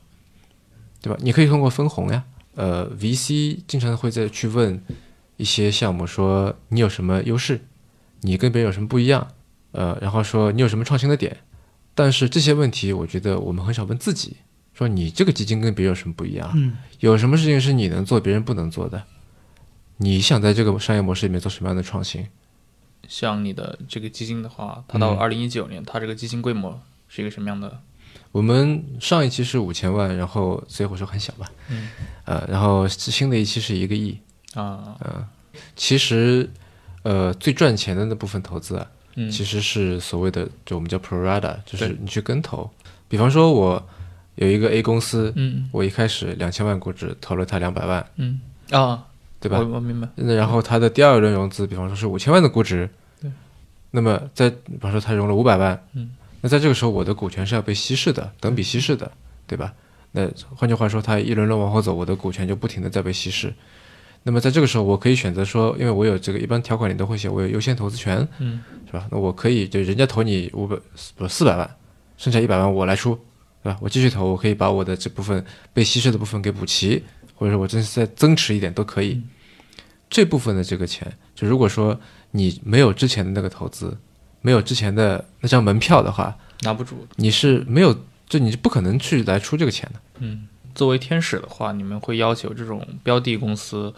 [1.01, 1.19] 对吧？
[1.23, 2.25] 你可以通过分红呀。
[2.57, 4.85] 呃，VC 经常会在去问
[5.39, 7.65] 一些项目说你有什么优势，
[8.21, 9.27] 你跟别人有什么不一样，
[9.73, 11.39] 呃，然后说你有什么创新的点。
[11.95, 14.37] 但是这些问题，我觉得我们很少问自己，
[14.75, 16.53] 说你这个基金跟别人有什么不一样？
[16.55, 19.05] 嗯，有什么事情是你能做别人不能做的？
[19.97, 22.27] 你想在这个商业模式里面做什么样的创新？
[23.09, 27.81] 像你的这个基金的话，它到二零一九年，它这个基金规模是一个什么样的？
[28.33, 31.89] 我们上一期是五千万，然后所以我说很小吧，嗯，
[32.25, 34.19] 呃，然后新的一期是一个亿。
[34.55, 35.25] 啊，嗯，
[35.77, 36.49] 其实
[37.03, 38.87] 呃最赚钱的那部分投资啊，
[39.17, 42.71] 嗯，其实是所谓的就我们叫 pro rata，就是你去跟投，
[43.09, 43.89] 比方说我
[44.37, 48.41] 有一个 A 公司，嗯，我一开始两千万估值投了它两百万，嗯。
[48.71, 49.07] 啊。
[49.49, 49.59] 对吧？
[49.59, 50.09] 我明白。
[50.15, 52.89] 那然后它的第二轮融资，比方说是五千万的估值，
[53.21, 53.31] 对。
[53.91, 56.11] 那么在比方说它融了五百万，嗯。
[56.41, 59.11] 那在这个时候，我的股权是要被稀释的，等比稀释的，
[59.47, 59.73] 对吧？
[60.13, 63.53] 那换句话说，它一轮轮往后走，我的股权就不停的在被稀释。
[64.23, 69.07] 那么在这个时候，我可以选择说，因为我有这个一般条款里都会写，我有优先投资权，嗯，是吧？
[69.11, 70.77] 那我可以就人家投你五百
[71.17, 71.69] 不四百万，
[72.17, 73.19] 剩下一百万我来出，
[73.63, 73.79] 对吧？
[73.81, 77.03] 我继续投，我可以把我的这部分被稀释的部分给补齐，
[77.35, 79.23] 或者说我真是再增持一点都可以。
[80.09, 81.99] 这部分的这个钱，就如果说
[82.31, 83.97] 你没有之前的那个投资，
[84.41, 87.07] 没有之前的那张门票的话，拿不住。
[87.17, 87.97] 你是没有，
[88.29, 90.01] 就你是不可能去来出这个钱的。
[90.19, 93.93] 嗯，作为天使的话，你们会要求这种标的公司，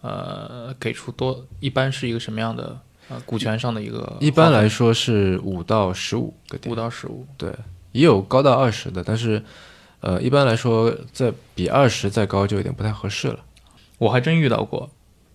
[0.00, 4.16] 呃，给出多，一般是一个什么样的呃股权上的一个？
[4.20, 6.72] 一般来说是五到十五个点。
[6.72, 7.52] 五到十五，对，
[7.92, 9.42] 也有高到二十的，但是，
[10.00, 13.40] 呃，一般来说，在比二十再高就有点不太合适了。
[13.98, 14.90] 我还真遇到过。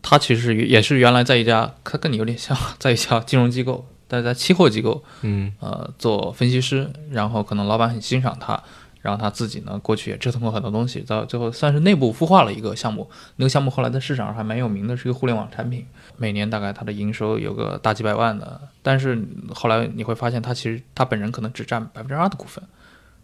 [0.08, 8.62] 他其实也是原来在一家，他跟你有点像， 在一家金融机构，但是在期货机构，嗯，呃，做分析师，然后可能老板很欣赏他，
[9.02, 15.84] 然后他自己呢过去也折腾过很多东西，到最后算是内部孵化了一个项目，那个项目后来在市场上还蛮有名的，是一个互联网产品，
[16.18, 19.20] 每年大概他的营收有个大几百万的，但是
[19.56, 22.64] 后来你会发现他其实他本人可能只占百分之二的股份，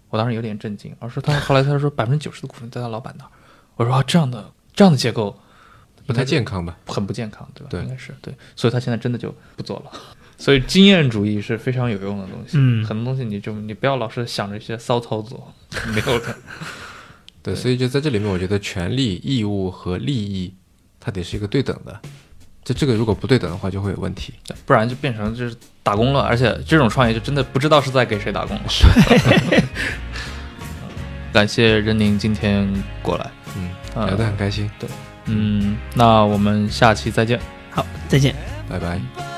[0.10, 3.30] 我当时有点震惊，我说他后来他说 百分之九十的股份在他老板那儿，
[3.76, 5.38] 我说啊这样的这样的结构。
[6.12, 6.78] 不太健康吧？
[6.88, 7.68] 很不健康，对吧？
[7.70, 9.92] 对，应该是对，所以他现在真的就不做了。
[10.38, 12.54] 所以经验主义是非常有用的东西。
[12.54, 15.54] 嗯，很多东西你就你不要老是想着一些骚操作，
[15.94, 16.36] 没有的。
[17.44, 20.54] 对，所以就在这里面，我觉得权利、义务和利益，
[21.00, 22.00] 它得是一个对等的。
[22.64, 24.34] 就这个如果不对等的话，就会有问题，
[24.66, 26.22] 不然就变成就是打工了。
[26.22, 28.64] 而且这种创业就真的不知道是在给谁打工了。
[28.70, 28.86] 是。
[31.34, 34.70] 感谢任宁今天过来，嗯，聊得很开心。
[34.80, 34.90] 对。
[35.26, 37.40] 嗯，那我们下期再见。
[37.70, 38.36] 好，再见，
[38.70, 39.31] 拜拜。